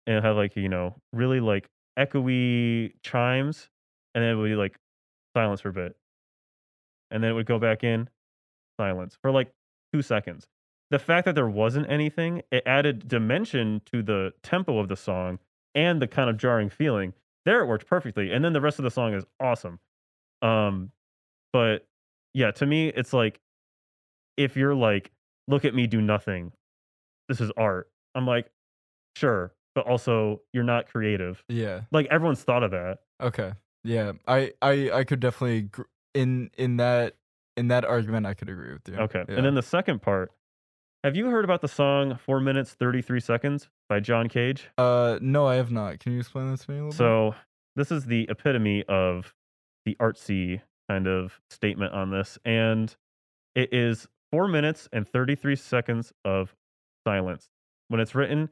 [0.06, 3.68] and have like you know really like echoey chimes,
[4.14, 4.78] and then it would be like
[5.36, 5.96] silence for a bit,
[7.10, 8.08] and then it would go back in
[8.78, 9.52] silence for like
[9.92, 10.46] two seconds
[10.92, 15.38] the fact that there wasn't anything, it added dimension to the tempo of the song
[15.74, 17.14] and the kind of jarring feeling.
[17.46, 18.30] There it worked perfectly.
[18.30, 19.80] And then the rest of the song is awesome.
[20.42, 20.92] Um
[21.50, 21.86] but
[22.34, 23.40] yeah, to me it's like
[24.36, 25.10] if you're like
[25.48, 26.52] look at me do nothing.
[27.28, 27.90] This is art.
[28.14, 28.50] I'm like
[29.16, 31.42] sure, but also you're not creative.
[31.48, 32.98] yeah, Like everyone's thought of that.
[33.22, 33.52] Okay.
[33.84, 34.12] Yeah.
[34.26, 35.82] I I I could definitely gr-
[36.14, 37.16] in in that
[37.56, 38.96] in that argument I could agree with you.
[38.96, 39.24] Okay.
[39.28, 39.36] Yeah.
[39.36, 40.30] And then the second part.
[41.04, 44.68] Have you heard about the song 4 minutes 33 seconds by John Cage?
[44.78, 45.98] uh no, I have not.
[45.98, 46.96] Can you explain this to me a little bit?
[46.96, 47.34] So
[47.74, 49.34] this is the epitome of
[49.84, 52.94] the artsy kind of statement on this, and
[53.56, 56.56] it is four minutes and 33 seconds of
[57.06, 57.48] silence.
[57.88, 58.48] When it's written,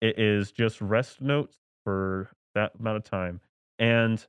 [0.00, 3.40] it is just rest notes for that amount of time.
[3.78, 4.26] And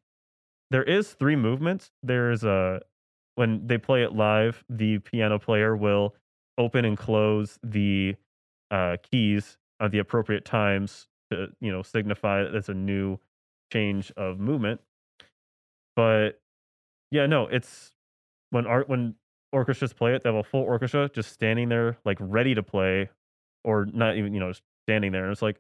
[0.70, 1.92] there is three movements.
[2.04, 2.82] There's a
[3.36, 6.16] when they play it live, the piano player will
[6.58, 8.16] open and close the
[8.70, 13.18] uh, keys at the appropriate times to you know signify that it's a new
[13.74, 14.82] change of movement.
[15.96, 16.40] But
[17.10, 17.92] yeah, no, it's
[18.52, 19.16] when art when
[19.52, 23.10] orchestras play it, they have a full orchestra just standing there like ready to play,
[23.64, 24.52] or not even you know
[24.88, 25.24] standing there.
[25.24, 25.60] And it's like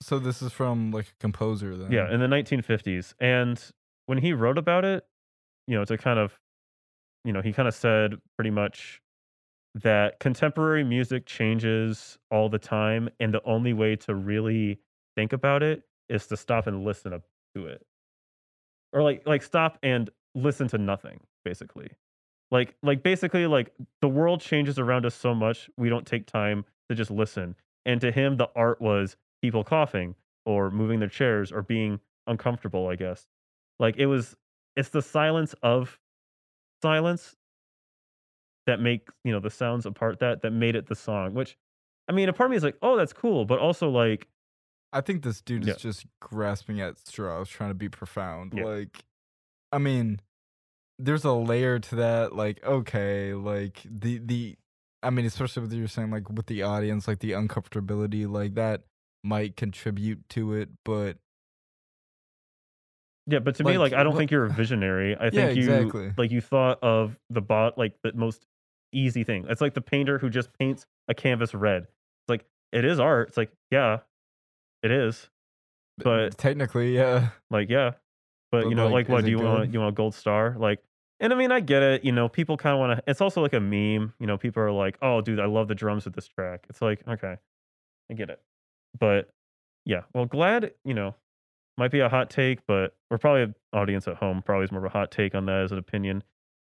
[0.00, 1.90] so this is from like a composer then.
[1.92, 3.62] yeah, in the 1950s, and
[4.06, 5.06] when he wrote about it,
[5.66, 6.38] you know, to kind of
[7.24, 9.00] you know he kind of said pretty much
[9.74, 14.78] that contemporary music changes all the time, and the only way to really
[15.16, 17.20] think about it is to stop and listen
[17.54, 17.84] to it
[18.94, 21.90] or like like stop and listen to nothing basically
[22.50, 26.64] like like basically like the world changes around us so much we don't take time
[26.88, 27.54] to just listen
[27.86, 30.14] and to him the art was people coughing
[30.46, 33.26] or moving their chairs or being uncomfortable i guess
[33.78, 34.36] like it was
[34.76, 35.98] it's the silence of
[36.82, 37.34] silence
[38.66, 41.56] that make you know the sounds apart that that made it the song which
[42.08, 44.26] i mean a part of me is like oh that's cool but also like
[44.92, 45.72] I think this dude Yeah.
[45.74, 48.52] is just grasping at straws, trying to be profound.
[48.56, 48.62] Yeah.
[48.64, 49.04] Like
[49.72, 50.20] I mean,
[50.98, 52.34] there's a layer to that.
[52.34, 54.56] Like, okay, like the the,
[55.02, 58.82] I mean, especially with you're saying like with the audience, like the uncomfortability, like that
[59.22, 60.68] might contribute to it.
[60.84, 61.18] But
[63.26, 64.18] Yeah, but to me, like, like, I don't what?
[64.18, 65.16] think you're a visionary.
[65.16, 68.46] I Yeah, think you like you thought of the bot like the most
[68.92, 69.46] easy thing.
[69.48, 71.82] It's like the painter who just paints a canvas red.
[71.82, 73.28] It's like it is art.
[73.28, 73.98] It's like, yeah,
[74.82, 75.28] it is.
[75.98, 77.28] But technically, yeah.
[77.50, 77.92] like, yeah.
[78.54, 80.54] But But, you know, like, like what do you want you want a gold star?
[80.56, 80.78] Like
[81.18, 83.42] and I mean I get it, you know, people kind of want to it's also
[83.42, 86.14] like a meme, you know, people are like, "Oh, dude, I love the drums with
[86.14, 87.36] this track." It's like, okay.
[88.10, 88.40] I get it.
[88.98, 89.30] But
[89.84, 91.16] yeah, well, glad, you know,
[91.76, 94.84] might be a hot take, but we're probably an audience at home probably is more
[94.84, 96.22] of a hot take on that as an opinion.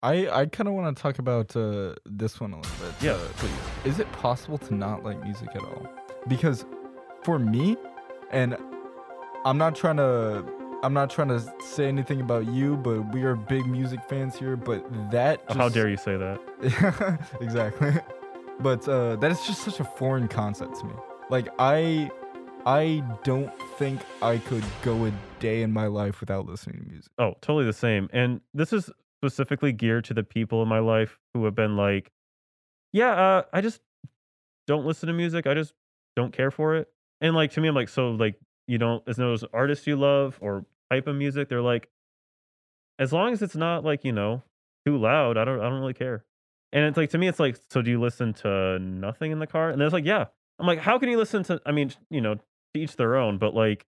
[0.02, 2.94] I I kind of want to talk about uh, this one a little bit.
[3.00, 3.52] Yeah, uh, please.
[3.84, 5.88] Is it possible to not like music at all?
[6.26, 6.64] Because
[7.22, 7.76] for me,
[8.30, 8.56] and
[9.44, 10.44] I'm not trying to
[10.82, 14.56] I'm not trying to say anything about you, but we are big music fans here.
[14.56, 17.18] But that Oh, how dare you say that?
[17.40, 17.92] exactly.
[18.60, 20.94] But uh, that is just such a foreign concept to me.
[21.30, 22.10] Like I,
[22.64, 27.10] I don't think I could go a day in my life without listening to music.
[27.18, 28.08] Oh, totally the same.
[28.12, 28.88] And this is
[29.20, 32.12] specifically geared to the people in my life who have been like,
[32.92, 33.80] yeah, uh, I just
[34.68, 35.46] don't listen to music.
[35.48, 35.72] I just
[36.14, 36.88] don't care for it.
[37.20, 38.36] And like to me, I'm like, so like
[38.68, 41.48] you don't there's no artists you love or type of music.
[41.48, 41.88] They're like,
[42.98, 44.42] as long as it's not like, you know,
[44.86, 46.24] too loud, I don't I don't really care.
[46.72, 49.46] And it's like to me, it's like, so do you listen to nothing in the
[49.46, 49.70] car?
[49.70, 50.26] And it's like, yeah.
[50.60, 52.42] I'm like, how can you listen to I mean, you know, to
[52.74, 53.86] each their own, but like,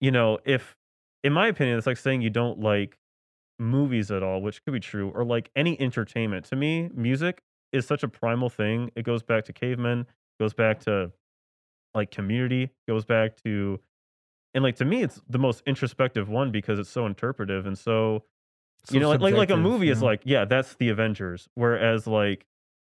[0.00, 0.76] you know, if
[1.24, 2.98] in my opinion, it's like saying you don't like
[3.58, 6.46] movies at all, which could be true, or like any entertainment.
[6.46, 8.90] To me, music is such a primal thing.
[8.96, 10.06] It goes back to cavemen,
[10.38, 10.84] goes back mm.
[10.84, 11.12] to
[11.94, 13.80] like community, goes back to
[14.54, 18.24] and like to me it's the most introspective one because it's so interpretive and so
[18.84, 21.48] So you know like, like like a movie you is like yeah that's the avengers
[21.54, 22.46] whereas like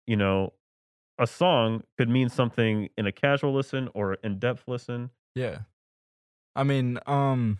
[0.06, 0.54] you know
[1.18, 5.60] a song could mean something in a casual listen or in-depth listen Yeah.
[6.58, 7.60] I mean, um,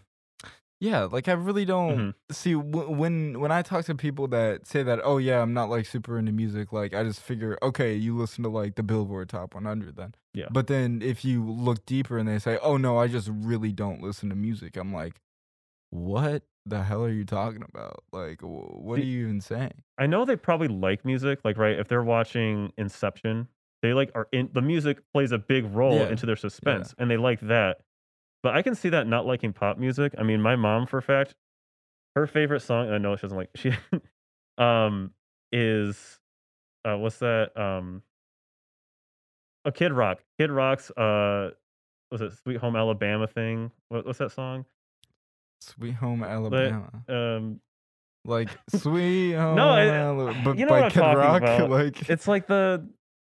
[0.80, 2.14] yeah, like I really don't Mhm.
[2.32, 5.70] see w- when when I talk to people that say that, oh yeah, I'm not
[5.70, 6.74] like super into music.
[6.74, 10.16] Like I just figure, okay, you listen to like the Billboard Top 100 then.
[10.34, 10.48] Yeah.
[10.52, 14.02] But then if you look deeper and they say, oh no, I just really don't
[14.02, 15.22] listen to music, I'm like,
[15.92, 18.04] what the hell are you talking about?
[18.12, 19.84] Like, wh- what are you even saying?
[19.98, 21.78] I know they probably like music, like right.
[21.80, 23.48] If they're watching Inception,
[23.82, 27.10] they like are in the music plays a big role Yeah, into their suspense, and
[27.10, 27.82] they like that.
[28.46, 30.14] But I can see that not liking pop music.
[30.20, 31.34] I mean, my mom, for a fact,
[32.16, 32.92] her favorite song.
[32.92, 33.72] I know she doesn't like she,
[34.60, 35.14] um,
[35.52, 36.20] is,
[36.88, 37.60] uh, what's that?
[37.60, 38.04] Um,
[39.66, 40.20] a Kid Rock.
[40.40, 41.54] Kid Rock's uh,
[42.12, 43.72] was it Sweet Home Alabama thing?
[43.90, 44.66] What, what's that song?
[45.62, 46.92] Sweet Home Alabama.
[47.10, 47.62] Um,
[48.26, 50.40] like Sweet Home I- Alabama.
[50.46, 51.72] But you know by Kid Rock, about.
[51.72, 52.88] like it's like the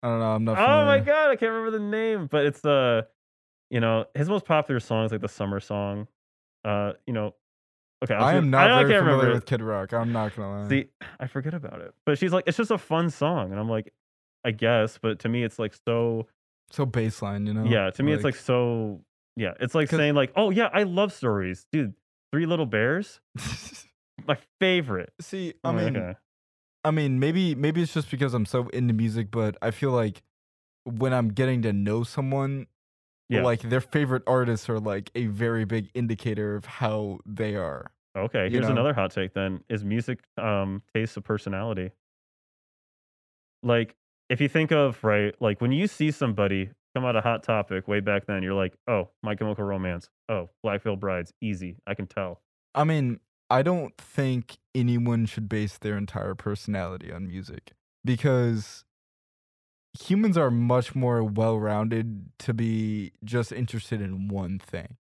[0.04, 2.62] I don't know, I'm not Oh my god, I can't remember the name, but it's
[2.62, 3.08] the,
[3.70, 6.08] you know, his most popular song is like the summer song.
[6.66, 7.34] Uh, you know,
[8.04, 9.34] okay, I'll I am not I very can't familiar remember.
[9.36, 9.94] with Kid Rock.
[9.94, 10.70] I'm not gonna lie.
[10.70, 10.86] See,
[11.20, 13.94] I forget about it, but she's like, it's just a fun song, and I'm like,
[14.44, 16.28] I guess, but to me, it's like so,
[16.72, 17.66] so baseline, you know?
[17.66, 19.02] yeah, to me, it's like so,
[19.36, 21.94] yeah, it's like saying like, oh yeah, I love stories, dude.
[22.32, 23.22] Three Little Bears,
[24.28, 25.12] my favorite.
[25.20, 26.16] See, I mean, okay.
[26.84, 30.22] I mean, maybe maybe it's just because I'm so into music, but I feel like
[30.86, 32.68] when I'm getting to know someone,
[33.30, 33.44] Yeah.
[33.44, 37.92] like their favorite artists are like a very big indicator of how they are.
[38.18, 38.72] Okay, here's know?
[38.72, 39.64] another hot take then.
[39.70, 41.92] Is music um taste of personality?
[43.62, 43.96] Like
[44.30, 47.88] if you think of right, like when you see somebody come out of hot topic
[47.88, 50.10] way back then, you're like, oh, My Chemical Romance.
[50.28, 51.78] Oh, Black Veil Brides, easy.
[51.86, 52.42] I can tell.
[52.74, 57.74] I mean, I don't think anyone should base their entire personality on music
[58.06, 58.86] because
[59.98, 64.98] humans are much more well-rounded to be just interested in one thing.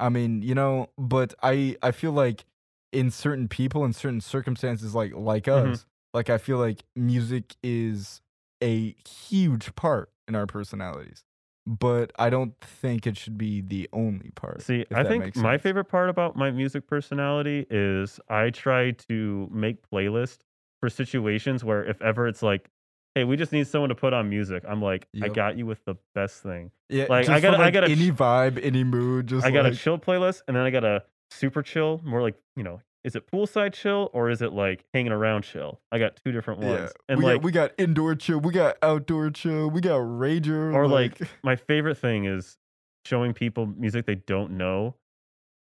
[0.00, 2.44] I mean, you know, but I I feel like
[2.92, 5.80] in certain people in certain circumstances like like Mhm.
[5.80, 8.20] us, like I feel like music is
[8.62, 11.24] a huge part in our personalities.
[11.66, 14.60] But I don't think it should be the only part.
[14.60, 19.88] See, I think my favorite part about my music personality is I try to make
[19.90, 20.38] playlists
[20.80, 22.70] for situations where if ever it's like,
[23.16, 25.82] hey, we just need someone to put on music, I'm like, I got you with
[25.86, 26.70] the best thing.
[26.90, 29.26] Yeah, Like, I for, gotta- I gotta any vibe, any mood.
[29.26, 32.20] Just I got like, a chill playlist, and then I got a super chill, more
[32.20, 35.80] like you know, is it poolside chill or is it like hanging around chill?
[35.90, 36.88] I got two different ones, yeah.
[37.08, 40.74] and we like got we got indoor chill, we got outdoor chill, we got rager.
[40.74, 42.58] or like my favorite thing is
[43.06, 44.94] showing people music they don't know,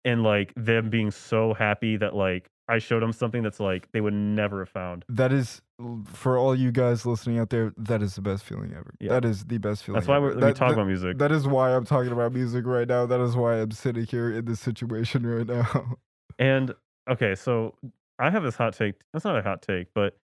[0.04, 4.00] and like them being so happy that like I showed them something that's like they
[4.00, 5.04] would never have found.
[5.09, 5.62] That is
[6.07, 7.73] for all you guys listening out there.
[7.77, 8.95] That is the best feeling ever.
[9.01, 9.11] Yeah.
[9.11, 9.99] That is the best feeling.
[10.01, 10.29] That's why ever.
[10.29, 11.19] we're, we That- talk that- about music.
[11.19, 13.07] That is why I'm talking about music right now.
[13.07, 15.97] That is why I'm sitting here in this situation right now.
[16.39, 16.75] And
[17.09, 17.75] okay, so
[18.19, 18.95] I have this hot take.
[19.12, 20.19] That's not a hot take, but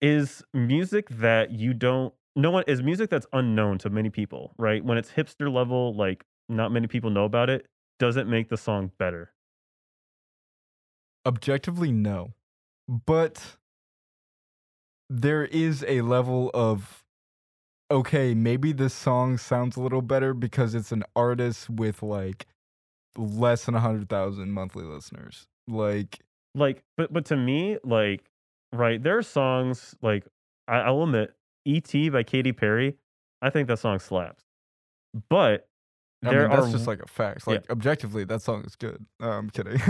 [0.00, 4.84] is music that you don't no one is music that's unknown to many people, right?
[4.84, 7.66] When it's hipster level, like not many people know about it,
[7.98, 9.32] doesn't make the song better.
[11.26, 12.32] Objectively, no,
[12.88, 13.56] but
[15.10, 17.04] there is a level of
[17.90, 22.46] okay, maybe this song sounds a little better because it's an artist with like
[23.16, 25.46] less than 100,000 monthly listeners.
[25.66, 26.20] Like
[26.54, 28.30] Like, but but to me, like,
[28.72, 30.26] right, there are songs like
[30.66, 32.96] I, I'll admit, "E.T." by Katy Perry.
[33.40, 34.44] I think that song slaps,
[35.30, 35.68] but
[36.24, 37.44] I there mean, that's are just like a fact.
[37.46, 37.54] yeah.
[37.54, 39.04] Like objectively, that song is good.
[39.20, 39.80] No, I'm kidding.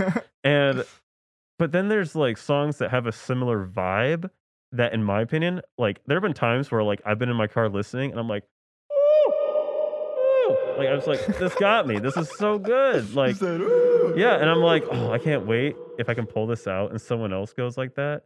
[0.43, 0.85] And
[1.59, 4.29] but then there's like songs that have a similar vibe
[4.71, 7.47] that in my opinion, like there have been times where like I've been in my
[7.47, 8.43] car listening and I'm like,
[8.91, 9.31] ooh,
[10.51, 10.57] ooh.
[10.77, 11.99] Like I was like, this got me.
[11.99, 13.13] This is so good.
[13.15, 16.47] Like said, "Ooh." yeah, and I'm like, oh, I can't wait if I can pull
[16.47, 18.23] this out and someone else goes like that.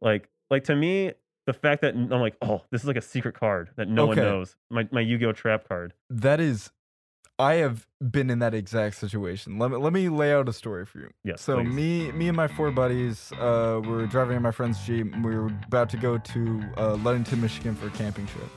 [0.00, 1.12] Like like to me,
[1.46, 4.16] the fact that I'm like, oh, this is like a secret card that no one
[4.16, 4.56] knows.
[4.70, 5.94] My my Yu-Gi-Oh trap card.
[6.10, 6.70] that is
[7.40, 9.58] I have been in that exact situation.
[9.58, 11.10] Let me let me lay out a story for you.
[11.24, 11.40] Yes.
[11.42, 11.68] So please.
[11.72, 15.14] me me and my four buddies uh were driving in my friend's Jeep.
[15.22, 18.48] We were about to go to uh, Ludington, Michigan for a camping trip.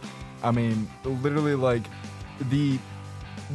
[0.44, 1.84] I mean, literally like
[2.50, 2.80] the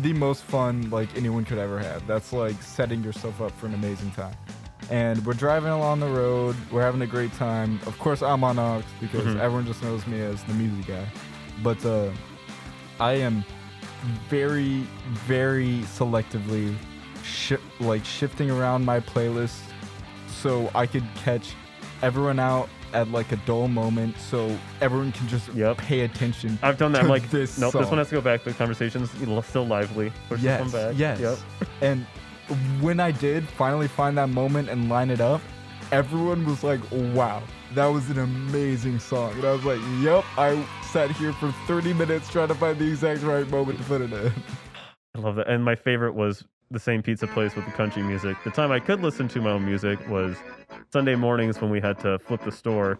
[0.02, 2.06] the most fun like anyone could ever have.
[2.06, 4.36] That's like setting yourself up for an amazing time.
[4.90, 6.54] And we're driving along the road.
[6.70, 7.80] We're having a great time.
[7.86, 9.40] Of course, I'm on aux because Mhm.
[9.40, 11.04] everyone just knows me as the music guy.
[11.64, 12.12] But uh,
[13.00, 13.44] I am
[14.28, 14.86] very,
[15.26, 16.74] very selectively
[17.24, 19.58] shi- like shifting around my playlist
[20.28, 21.54] so I could catch
[22.02, 25.78] everyone out at like a dull moment so everyone can just Yep.
[25.78, 26.58] pay attention.
[26.62, 27.02] I've done that.
[27.02, 28.44] I'm like, this nope, this one has to go back.
[28.44, 29.10] The conversation's
[29.46, 30.12] still lively.
[30.28, 30.98] Push yes, this one back.
[30.98, 31.20] yes.
[31.20, 31.38] Yep.
[31.82, 32.06] And
[32.80, 35.40] when I did finally find that moment and line it up,
[35.92, 36.80] everyone was like,
[37.14, 37.42] wow,
[37.74, 39.32] that was an amazing song.
[39.32, 42.88] And I was like, yep, I sat here for 30 minutes trying to find the
[42.88, 44.32] exact right moment to put it in.
[45.14, 45.48] I love that.
[45.48, 48.36] And my favorite was the same pizza place with the country music.
[48.44, 50.36] The time I could listen to my own music was
[50.92, 52.98] Sunday mornings when we had to flip the store.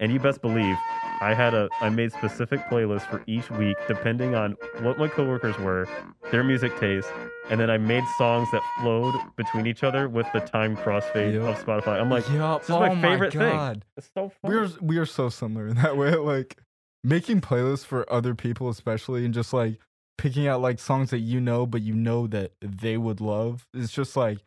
[0.00, 0.76] And you best believe
[1.20, 4.52] I had a I made specific playlists for each week depending on
[4.82, 5.88] what my coworkers were,
[6.30, 7.08] their music taste,
[7.50, 11.42] and then I made songs that flowed between each other with the time crossfade Yep.
[11.42, 12.00] of Spotify.
[12.00, 12.60] I'm like, Yup.
[12.60, 13.40] this is my oh favorite thing.
[13.40, 13.84] God.
[13.96, 14.50] it's so fun.
[14.52, 16.14] We are we are so similar in that way.
[16.16, 16.56] Like
[17.02, 19.80] making playlists for other people, especially, and just like
[20.18, 23.66] picking out like songs that you know, but you know that they would love.
[23.72, 24.38] It's just like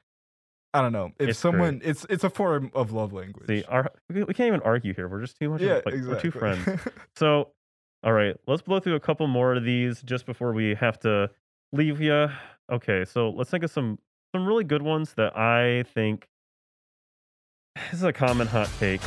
[0.74, 1.12] I don't know.
[1.20, 3.48] If It's someone, it's it's a form of love language.
[3.48, 5.08] See, our, we can't even argue here.
[5.10, 5.62] We're just too much.
[5.62, 6.14] of- yeah, like, exactly.
[6.14, 6.66] We're two friends.
[7.16, 7.50] So,
[8.04, 11.30] all right, let's blow through a couple more of these just before we have to
[11.74, 12.30] leave you.
[12.72, 14.00] Okay, so let's think of some
[14.34, 16.28] some really good ones that I think.
[17.76, 19.02] This is a common hot take.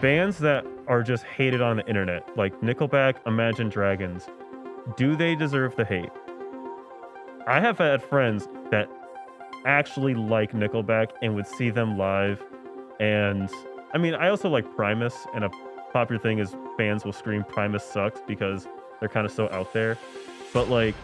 [0.00, 4.28] Bands that are just hated on the internet, like Nickelback, Imagine Dragons,
[4.96, 6.10] do they deserve the hate?
[7.46, 8.88] I have had friends that
[9.66, 12.42] actually like Nickelback and would see them live.
[12.98, 13.50] And
[13.92, 15.50] I mean, I also like Primus, and a
[15.92, 18.68] popular thing is fans will scream Primus sucks because
[19.00, 19.98] they're kind of so out there.
[20.52, 20.94] But like,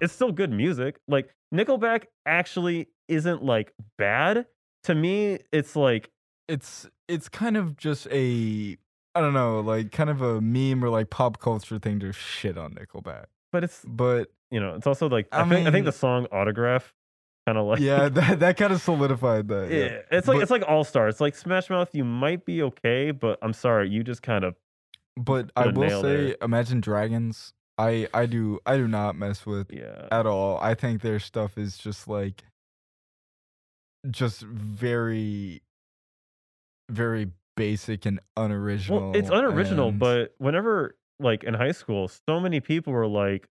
[0.00, 0.98] it's still good music.
[1.08, 4.46] Like, Nickelback actually isn't like bad.
[4.84, 6.10] To me, it's like,
[6.48, 8.76] it's it's kind of just a
[9.14, 12.56] I don't know, like kind of a meme or like pop culture thing to shit
[12.56, 13.26] on Nickelback.
[13.52, 16.26] but it's, But you know, it's also like, I, I think, I think the song
[16.32, 16.94] Autograph
[17.46, 19.70] kind of like, yeah, that that kind of solidified that.
[19.70, 19.98] yeah, Yeah.
[20.10, 21.08] it's like, But- it's like All Star.
[21.08, 24.54] It's like Smash Mouth, you might be okay, but I'm sorry, you just kind of,
[25.16, 26.36] But I will say, there.
[26.42, 27.52] Imagine Dragons.
[27.78, 30.06] I I do I do not mess with yeah.
[30.10, 30.58] at all.
[30.60, 32.44] I think their stuff is just like
[34.10, 35.62] just very
[36.90, 39.10] very basic and unoriginal.
[39.10, 43.48] Well, it's unoriginal, and- but whenever like in high school, so many people were like,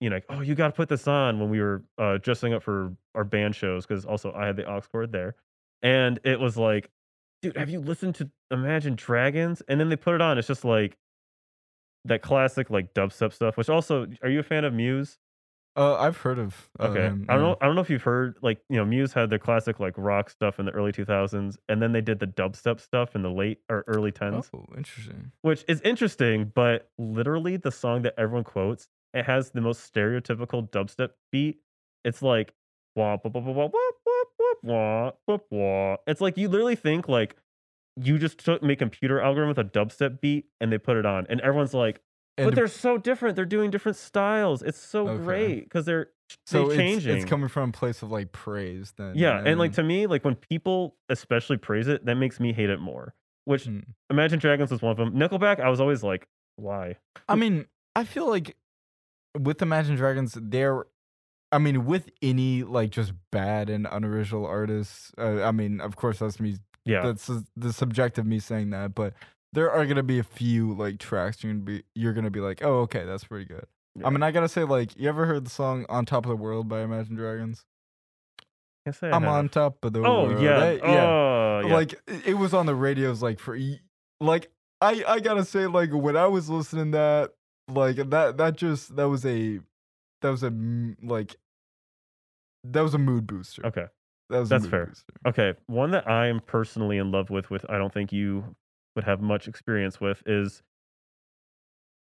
[0.00, 2.54] you know, like, oh, you got to put this on when we were uh, dressing
[2.54, 5.34] up for our band shows because also I had the aux cord there,
[5.82, 6.90] and it was like,
[7.42, 9.62] dude, have you listened to Imagine Dragons?
[9.68, 10.38] And then they put it on.
[10.38, 10.96] It's just like
[12.04, 13.56] that classic like dubstep stuff.
[13.56, 15.18] Which also, are you a fan of Muse?
[15.76, 16.68] Uh, I've heard of.
[16.80, 17.56] uh, Okay, him, I don't know.
[17.60, 20.30] I don't know if you've heard like you know Muse had their classic like rock
[20.30, 23.60] stuff in the early 2000s, and then they did the dubstep stuff in the late
[23.68, 25.32] or early 10s Oh, interesting.
[25.42, 30.68] which is interesting, but literally the song that everyone quotes, it has the most stereotypical
[30.68, 31.60] dubstep beat.
[32.04, 32.52] It's like
[32.98, 35.96] womp womp womp womp womp womp wah, wah, wah.
[36.06, 37.36] It's like you literally think like
[37.96, 41.26] you just took make computer algorithm with a dubstep beat and they put it on,
[41.28, 42.00] and everyone's like,
[42.46, 43.36] but they're so different.
[43.36, 44.62] They're doing different styles.
[44.62, 45.22] It's so Okay.
[45.24, 46.10] great because they're
[46.46, 47.16] so it's, changing.
[47.16, 49.12] it's coming from a place of like praise then.
[49.16, 52.70] yeah, and like to me, like when people especially praise it, that makes me hate
[52.70, 53.14] it more.
[53.44, 53.80] Which Hmm.
[54.10, 55.12] Imagine Dragons was one of them.
[55.14, 56.96] Nickelback, I was always like, why?
[57.28, 57.66] I mean,
[57.96, 58.56] I feel like
[59.38, 60.84] with Imagine Dragons, they're,
[61.50, 66.18] I mean, with any like just bad and unoriginal artists, uh, I mean, of course,
[66.18, 66.56] that's me.
[66.84, 69.12] Yeah, That's the subjective me saying that, but
[69.52, 72.62] there are gonna be a few like tracks you're gonna be you're gonna be like,
[72.62, 73.64] oh, okay, that's pretty good.
[73.98, 74.06] Yeah.
[74.06, 76.36] I mean, I gotta say, like, you ever heard the song "On Top of the
[76.36, 77.64] World" by Imagine Dragons?
[78.86, 79.32] I say I I'm have.
[79.32, 80.42] on top of the Oh world.
[80.42, 80.80] yeah, yeah.
[80.82, 81.74] oh yeah.
[81.74, 81.94] like
[82.24, 83.58] it- was on the radios like for
[84.20, 87.32] like I I gotta say like when I was listening that
[87.68, 89.58] like that that just that was a
[90.22, 90.52] that was a
[91.02, 91.36] like
[92.64, 93.66] that was a mood booster.
[93.66, 93.86] okay.
[94.30, 94.86] that was that's fair.
[94.86, 95.12] Booster.
[95.26, 98.54] Okay, one that I am personally in love with, with I don't think you
[98.98, 100.60] would have much experience with, is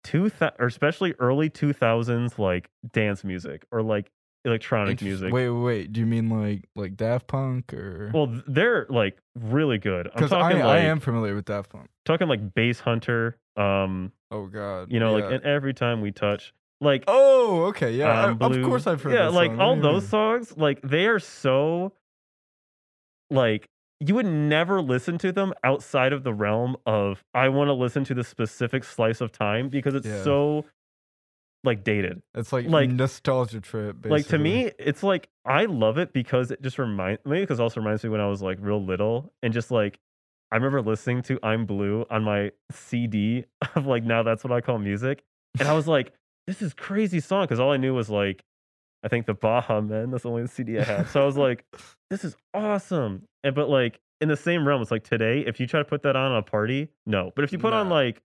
[0.05, 4.09] two thou- or especially early two thousands like dance music or like
[4.45, 5.33] electronic music.
[5.33, 5.91] Wait, wait, wait.
[5.91, 8.09] Do you mean like like Daft Punk or?
[8.13, 10.07] Well, they're like really good.
[10.07, 11.89] I'm because I, talking I am familiar with Daft Punk.
[12.05, 13.33] talking like Basshunter.
[13.57, 14.89] Um, Oh God.
[14.89, 18.27] you know, like and every time we touch, like oh, okay, yeah.
[18.27, 19.13] Um, of course, I've heard.
[19.13, 19.59] Yeah, like song.
[19.59, 20.09] All those mean?
[20.09, 21.91] songs, like they are so
[23.29, 23.67] like
[23.99, 28.03] you would never listen to them outside of the realm of I want to listen
[28.05, 30.23] to the specific slice of time because it's Yeah.
[30.23, 30.65] so
[31.63, 32.21] like dated.
[32.35, 33.95] It's like like- nostalgia trip.
[34.01, 34.09] Basically.
[34.11, 37.63] Like to me, it's like I love it because it just reminds maybe because it
[37.63, 39.99] also reminds me when I was like real little and just like
[40.51, 43.45] I remember listening to I'm Blue on my CD
[43.75, 45.23] of like now that's what I call music.
[45.59, 46.13] And I was like,
[46.45, 48.43] this is crazy song because all I knew was like
[49.03, 50.11] I think the Baha Men.
[50.11, 51.07] That's the only CD I had.
[51.09, 51.65] So I was like,
[52.09, 53.23] this is awesome.
[53.47, 56.03] And but like in the same realm, it's like today, if you try to put
[56.03, 57.31] that on a party, no.
[57.35, 58.21] But if you put on like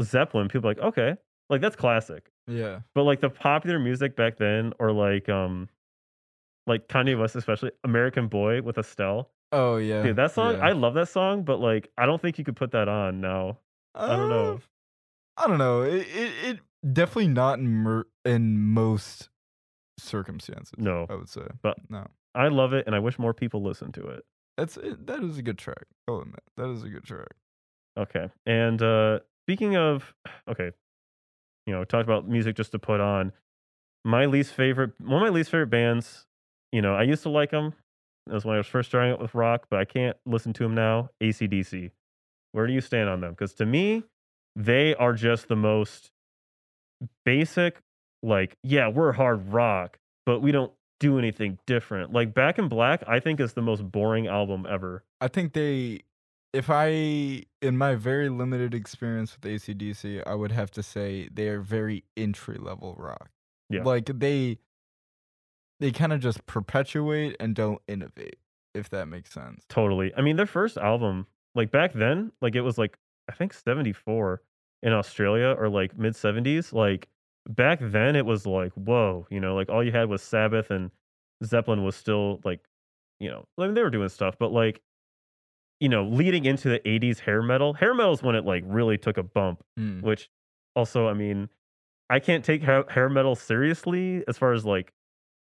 [0.00, 1.16] Zeppelin, people are like, okay,
[1.50, 2.30] like that's classic.
[2.46, 2.80] yeah.
[2.94, 5.68] But like the popular music back then, or like um,
[6.66, 10.02] like Kanye West, especially American Boy with Estelle, Oh yeah.
[10.02, 10.60] dude, that song.
[10.60, 11.44] I love that song.
[11.44, 13.58] But like, I don't think you could put that on now.
[13.94, 14.54] I don't know.
[14.54, 15.82] Uh, I don't know.
[15.82, 16.60] It, it, it
[16.92, 19.28] definitely not in mer- in most
[19.98, 20.74] circumstances.
[20.76, 21.06] No.
[21.08, 21.46] I would say.
[21.62, 24.24] But- no, I love it, and I wish more people listen to it.
[24.56, 25.84] That's it, that is a good track.
[26.08, 27.34] I'll admit that is a good track.
[27.98, 28.28] Okay.
[28.44, 30.14] And uh speaking of
[30.48, 30.70] okay,
[31.66, 33.32] you know, talked about music just to put on.
[34.04, 36.26] My least favorite one of my least favorite bands,
[36.72, 37.74] you know, I used to like them.
[38.26, 40.64] That was when I was first starting out with rock, but I can't listen to
[40.64, 41.10] them now.
[41.22, 41.90] ACDC.
[42.52, 43.32] Where do you stand on them?
[43.32, 44.02] Because to me,
[44.56, 46.10] they are just the most
[47.24, 47.82] basic,
[48.22, 52.12] like, yeah, we're hard rock, but we don't do anything different.
[52.12, 55.04] Like Back in Black, I think is the most boring album ever.
[55.20, 56.02] I think they,
[56.52, 61.48] if I, in my very limited experience with ACDC, I would have to say they
[61.48, 63.30] are very entry level rock.
[63.68, 63.82] Yeah.
[63.82, 64.58] Like they,
[65.80, 68.36] they kind of just perpetuate and don't innovate.
[68.74, 69.64] If that makes sense.
[69.70, 70.12] Totally.
[70.16, 74.42] I mean, their first album, like back then, like it was like I think 74
[74.82, 76.72] in Australia or like mid 70s.
[76.72, 77.08] Like
[77.48, 80.90] back then it was like, whoa, you know, like all you had was Sabbath and
[81.44, 82.60] Zeppelin was still like,
[83.20, 84.80] you know, I mean they were doing stuff, but like
[85.80, 87.74] you know, leading into the 80s hair metal.
[87.74, 90.02] Hair metal is when it like really took a bump, Mm.
[90.02, 90.30] which
[90.74, 91.50] also, I mean,
[92.08, 94.92] I can't take hair, hair metal seriously as far as like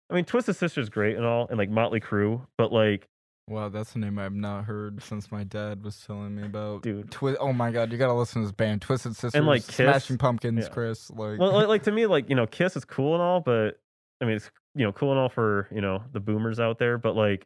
[0.10, 3.08] I mean, Twisted Sister's great and all, and like Motley Crue, but like,
[3.48, 6.82] Wow, that's a name I've not heard since my dad was telling me about.
[6.82, 7.12] Dude.
[7.12, 9.76] Twi- oh my god, you gotta listen to this band, Twisted Sisters, like, Kiss.
[9.76, 10.74] Smashing Pumpkins, Yeah.
[10.74, 11.12] Chris.
[11.12, 13.80] Like, well, like, like to me, like you know, Kiss is cool and all, but
[14.20, 16.98] I mean, it's you know, cool and all for you know the boomers out there,
[16.98, 17.46] but like,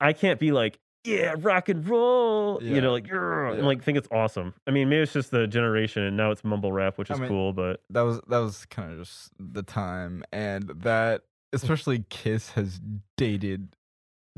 [0.00, 3.98] I can't be like, yeah, rock and roll, you know, like, "Yeah," and like think
[3.98, 4.52] it's awesome.
[4.66, 7.20] I mean, maybe it's just the generation, and now it's mumble rap, which I is
[7.20, 11.22] mean, cool, but that was that was kind of just the time, and that
[11.52, 11.56] hmm.
[11.56, 12.80] especially Kiss has
[13.16, 13.68] dated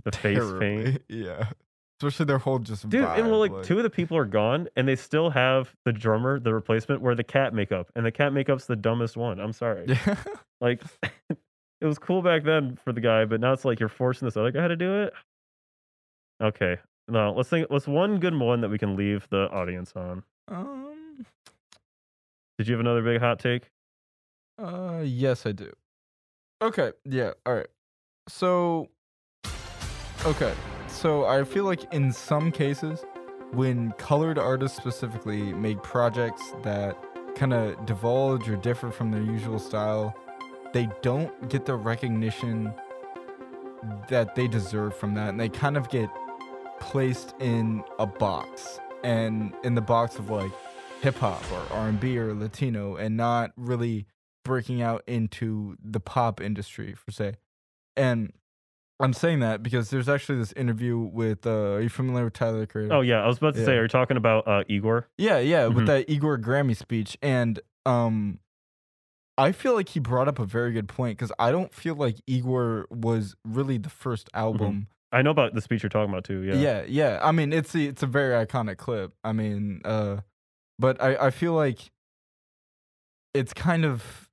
[0.05, 1.03] the face paint.
[1.09, 1.51] Yeah,
[2.01, 3.05] especially their whole just dude.
[3.05, 5.92] vibe, and well, like two of the people are gone, and they still have the
[5.92, 9.38] drummer, the replacement, wear the cat makeup, and the cat makeup's the dumbest one.
[9.40, 10.16] I'm sorry, Yeah.
[10.61, 10.82] like.
[11.82, 14.36] It was cool back then for the guy, but now it's like you're forcing this
[14.36, 15.14] other guy to do it.
[16.42, 16.76] Okay,
[17.09, 17.70] no, let's think.
[17.70, 20.22] What's one good one that we can leave the audience on?
[20.48, 21.24] um.
[22.59, 23.70] Did you have another big hot take?
[24.62, 25.72] Uh, yes, I do.
[26.61, 27.68] Okay, yeah, all right.
[28.28, 28.88] So,
[30.27, 30.55] okay,
[30.87, 33.05] so I feel like in some cases,
[33.53, 36.97] when colored artists specifically make projects that
[37.35, 40.14] kind of divulge or differ from their usual style,
[40.73, 42.73] they don't get the recognition
[44.09, 46.09] that they deserve from that, and they kind of get
[46.81, 50.53] placed in a box, and in the box of like
[51.01, 54.07] hip hop or R and B or Latino, and not really
[54.45, 57.37] breaking out into the pop industry for say.
[57.97, 58.33] And
[59.01, 61.46] I'm saying that because there's actually this interview with.
[61.46, 62.92] Uh, are you familiar with Tyler the Creator?
[62.94, 65.09] Oh yeah, I was about to say, are you talking about uh, Igor?
[65.18, 65.74] Yeah, yeah, Mhm.
[65.74, 68.40] with that Igor Grammy speech, and um,
[69.38, 72.16] I feel like he brought up a very good point because I don't feel like
[72.26, 74.88] Igor was really the first album.
[75.12, 76.40] I know about the speech you're talking about too.
[76.42, 76.55] Yeah.
[76.55, 77.18] Yeah, yeah.
[77.22, 79.12] I mean, it's a, it's a very iconic clip.
[79.24, 80.18] I mean, uh,
[80.78, 81.90] but I I feel like
[83.34, 84.28] it's kind of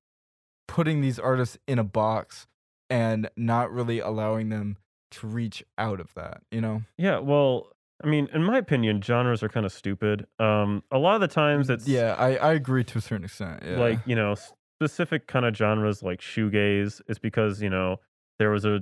[0.68, 2.48] putting these artists in a box
[2.90, 4.78] and not really allowing them
[5.12, 6.42] to reach out of that.
[6.52, 6.84] You know?
[6.98, 7.70] Yeah, well,
[8.04, 10.28] I mean, in my opinion, genres are kind of stupid.
[10.40, 13.64] Um, a lot of the times it's yeah, I I agree to a certain extent.
[13.66, 13.78] Yeah.
[13.80, 14.36] like you know
[14.80, 17.98] specific kind of genres like shoegaze is because you know
[18.38, 18.82] there was a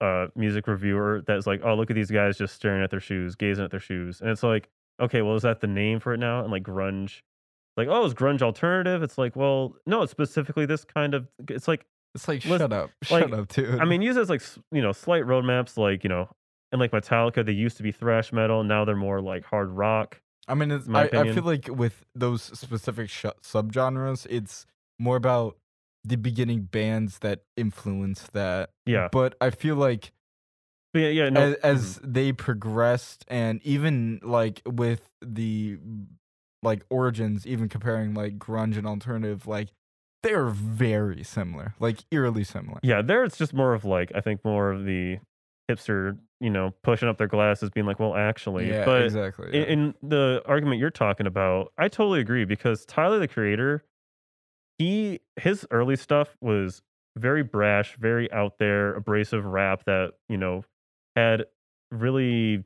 [0.00, 3.34] uh, music reviewer that's like, oh look at these guys just staring at their shoes,
[3.34, 4.68] gazing at their shoes, and it's like,
[5.00, 6.42] okay, well is that the name for it now?
[6.42, 7.22] And like grunge,
[7.76, 9.02] like oh, is grunge alternative?
[9.02, 11.26] It's like, well, no, it's specifically this kind of.
[11.48, 13.80] It's like It's like Listen, shut up, like, shut up, dude.
[13.80, 16.28] I mean, use as like you know slight roadmaps, like you know,
[16.72, 20.20] and like Metallica, they used to be thrash metal, now they're more like hard rock.
[20.46, 24.66] I mean, it's, I, I feel like with those specific sh- subgenres, it's
[24.98, 25.56] more about
[26.04, 28.70] the beginning bands that influence that.
[28.84, 30.12] Yeah, But I feel like
[30.94, 35.78] but yeah, yeah, no, as, as they progressed, and even like with the
[36.62, 39.70] like origins, even comparing like grunge and alternative, like
[40.24, 42.80] they're very similar, like eerily similar.
[42.82, 45.18] Yeah, there it's just more of like I think more of the
[45.70, 49.48] hipster, you know, pushing up their glasses, being like, "Well, actually," yeah, but exactly.
[49.48, 49.68] in, yeah.
[49.68, 53.84] in the argument you're talking about, I totally agree because Tyler the Creator,
[54.78, 56.82] he his early stuff was
[57.16, 60.64] very brash, very out there, abrasive rap that you know
[61.16, 61.44] had
[61.90, 62.64] really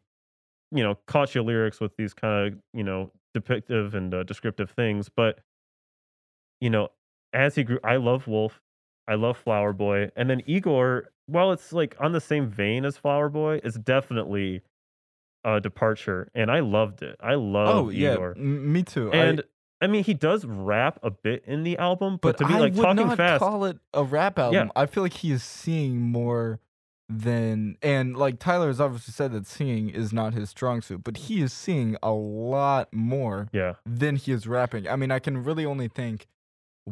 [0.70, 4.70] you know caught you lyrics with these kind of you know depictive and uh, descriptive
[4.70, 5.40] things, but
[6.60, 6.88] you know
[7.32, 8.60] as he grew, I love Wolf.
[9.06, 10.10] I love Flower Boy.
[10.16, 14.62] And then Igor, while it's like on the same vein as Flower Boy, is definitely
[15.44, 16.30] a departure.
[16.34, 17.16] And I loved it.
[17.20, 18.34] I love oh yeah, Igor.
[18.36, 19.10] m- me too.
[19.12, 19.42] And
[19.80, 22.58] I, mean, he does rap a bit in the album, but, but to be I
[22.58, 24.70] like would talking not fast, call it a rap album.
[24.76, 26.60] I feel like he is seeing more
[27.10, 31.16] than and like Tyler has obviously said that singing is not his strong suit, but
[31.16, 34.86] he is seeing a lot more yeah, than he is rapping.
[34.86, 36.26] I mean, I can really only think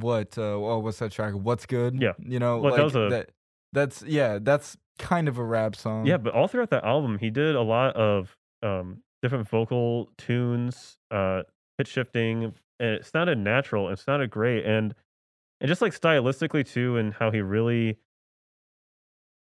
[0.02, 1.34] what uh oh what's that track?
[1.34, 2.00] What's good?
[2.00, 2.12] Yeah.
[2.18, 3.30] You know, Well, that like was a- that
[3.72, 6.06] that's yeah, that's kind of a rap song.
[6.06, 6.16] yeah.
[6.16, 11.42] But all throughout that album, he did a lot of um, different vocal tunes, uh,
[11.78, 13.88] pitch shifting, and it sounded natural.
[13.90, 14.94] It sounded great, and
[15.60, 17.98] and just like stylistically too, and how he really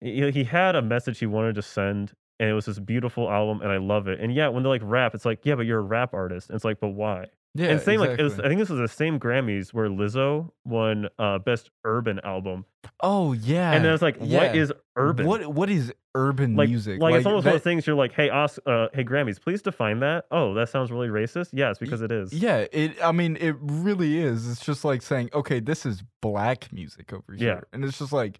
[0.01, 3.61] he, he had a message he wanted to send, and it was this beautiful album,
[3.61, 4.19] and I love it.
[4.19, 6.49] And yeah, when they like rap, it's like yeah, but you're a rap artist.
[6.49, 7.25] And it's like, but why?
[7.55, 7.67] Yeah.
[7.67, 8.39] and same like it was.
[8.39, 12.65] I think this was the same Grammys where Lizzo won uh, best urban album,
[13.01, 13.71] Oh yeah.
[13.73, 14.39] and then it's like, yeah.
[14.39, 15.27] what is urban?
[15.27, 16.99] What what is urban like, music?
[16.99, 19.39] Like, it's almost one of that- those things you're like, hey, Os- uh, hey Grammys,
[19.39, 20.25] please define that.
[20.31, 21.49] Oh, that sounds really racist.
[21.53, 22.33] Yes, because it is.
[22.33, 22.97] Yeah, it.
[23.03, 24.49] I mean, it really is.
[24.49, 27.61] It's just like saying, okay, this is black music over here, Yeah.
[27.71, 28.39] and it's just like,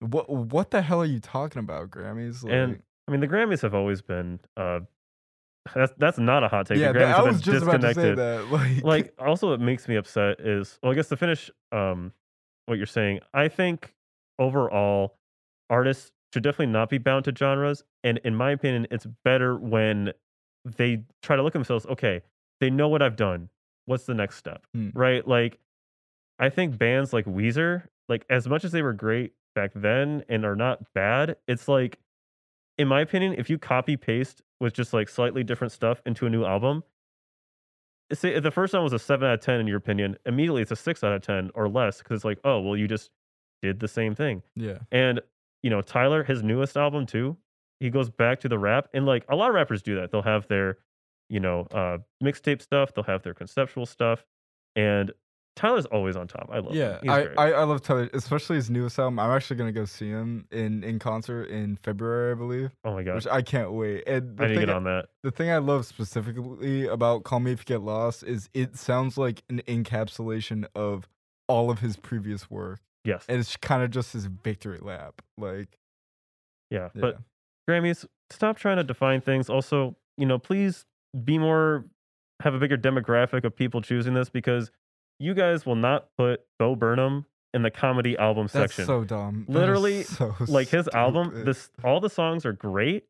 [0.00, 2.42] what what the hell are you talking about, Grammys?
[2.42, 4.40] Like, And I mean, the Grammys have always been.
[4.56, 4.80] Uh,
[5.74, 6.78] that's that's not a hot take.
[6.78, 8.18] yeah, that- I was just about to say disconnected.
[8.18, 8.46] that.
[8.50, 12.12] Like, like also what makes me upset is well i guess to finish um
[12.66, 13.94] what you're saying i think
[14.38, 15.16] overall
[15.70, 20.12] artists should definitely not be bound to genres and in my opinion it's better when
[20.76, 22.22] they try to look at themselves okay
[22.60, 23.48] they know what i've done
[23.86, 24.90] what's the next step Hmm.
[24.94, 25.58] right like
[26.38, 30.44] i think bands like weezer like as much as they were great back then and
[30.44, 31.98] are not bad it's like
[32.78, 36.30] in my opinion if you copy paste with just like slightly different stuff into a
[36.30, 36.82] new album
[38.12, 40.62] say if the first one was a 7 out of 10 in your opinion immediately
[40.62, 43.10] it's a 6 out of 10 or less because it's like oh well you just
[43.62, 44.42] did the same thing.
[44.56, 45.20] Yeah, and
[45.62, 47.36] you know tyler his newest album too
[47.80, 50.10] he goes back to the rap and like a lot of rappers do that.
[50.10, 50.78] They'll have their
[51.28, 54.24] you know uh mixtape stuff they'll have their conceptual stuff
[54.76, 55.12] and
[55.54, 56.98] tyler's always on top i love yeah.
[57.00, 57.10] him.
[57.10, 57.26] I.
[57.36, 59.18] I I love Tyler, especially his newest album.
[59.18, 63.02] I'm actually gonna go see him in in concert in February, I believe, oh my
[63.02, 64.04] god which I can't wait.
[64.06, 67.24] And the i need to thing get on that The thing I love specifically about
[67.24, 71.08] Call Me If You Get Lost is it sounds like an encapsulation of
[71.48, 72.80] all of his previous work.
[73.04, 75.20] yes And it's kind of just his victory lap.
[75.36, 75.78] Like,
[76.70, 77.00] yeah yeah.
[77.00, 77.18] but
[77.68, 80.86] grammys stop trying to define things also you know please
[81.24, 81.84] be more
[82.40, 84.70] have a bigger demographic of people choosing this because
[85.18, 88.86] you guys will not put bo burnham in the comedy album That's section.
[88.86, 89.44] so dumb.
[89.48, 91.46] That is Literally, so like his album, stupid.
[91.46, 93.04] this all the songs are great.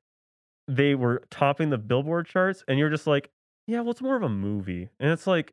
[0.69, 3.31] They were topping the Billboard charts, and you're just like,
[3.67, 5.53] yeah, well, it's more of a movie, and it's like,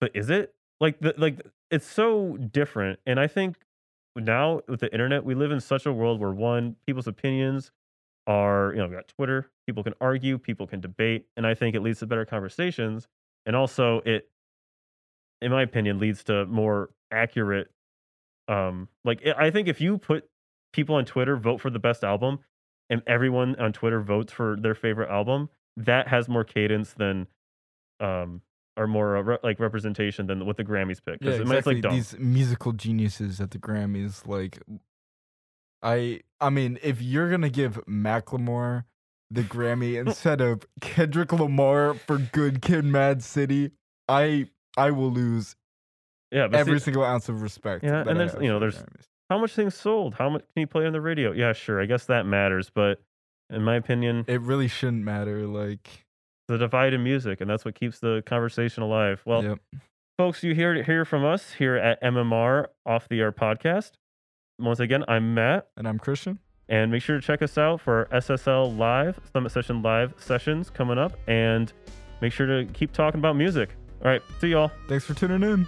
[0.00, 1.40] but is it like the like
[1.70, 2.98] it's so different?
[3.06, 3.56] And I think
[4.16, 7.70] now with the internet, we live in such a world where one, people's opinions
[8.26, 11.74] are, you know, we got Twitter, people can argue, people can debate, and I think
[11.74, 13.08] it leads to better conversations,
[13.46, 14.28] and also it,
[15.42, 17.70] in my opinion, leads to more accurate
[18.48, 20.28] um like i I think if you put
[20.72, 22.38] people on twitter vote for the best album
[22.88, 27.26] and everyone on twitter votes for their favorite album that has more cadence than
[27.98, 28.42] um
[28.76, 31.82] or more uh, re- like representation than what the grammys pick yeah, because exactly.
[31.82, 31.92] like.
[31.92, 34.58] These musical geniuses at the Grammys, like,
[35.82, 38.84] I, I mean, if you're gonna give Macklemore
[39.30, 43.72] the Grammy instead of Kendrick Lamar for Good Kid, Mad City,
[44.08, 45.56] I, I will lose
[46.32, 47.82] yeah but see, every single ounce of respect.
[47.84, 48.82] Yeah, and there's- you know, there's-
[49.30, 51.86] how much things sold how much can you play on the radio yeah sure i
[51.86, 53.00] guess that matters but
[53.48, 55.46] in my opinion It really shouldn't matter.
[55.46, 56.04] Like,
[56.48, 59.58] the divide in music and that's what keeps the conversation alive well yep.
[60.18, 63.92] folks you hear hear from us here at mmr off the air podcast
[64.58, 66.40] once again i'm matt And I'm Christian.
[66.68, 70.70] And make sure to check us out for our SSL Live, Summit Session Live sessions
[70.70, 71.18] coming up.
[71.26, 71.72] And
[72.20, 73.74] make sure to keep talking about music.
[74.02, 74.70] All right, see y'all.
[74.88, 75.66] Thanks for tuning in.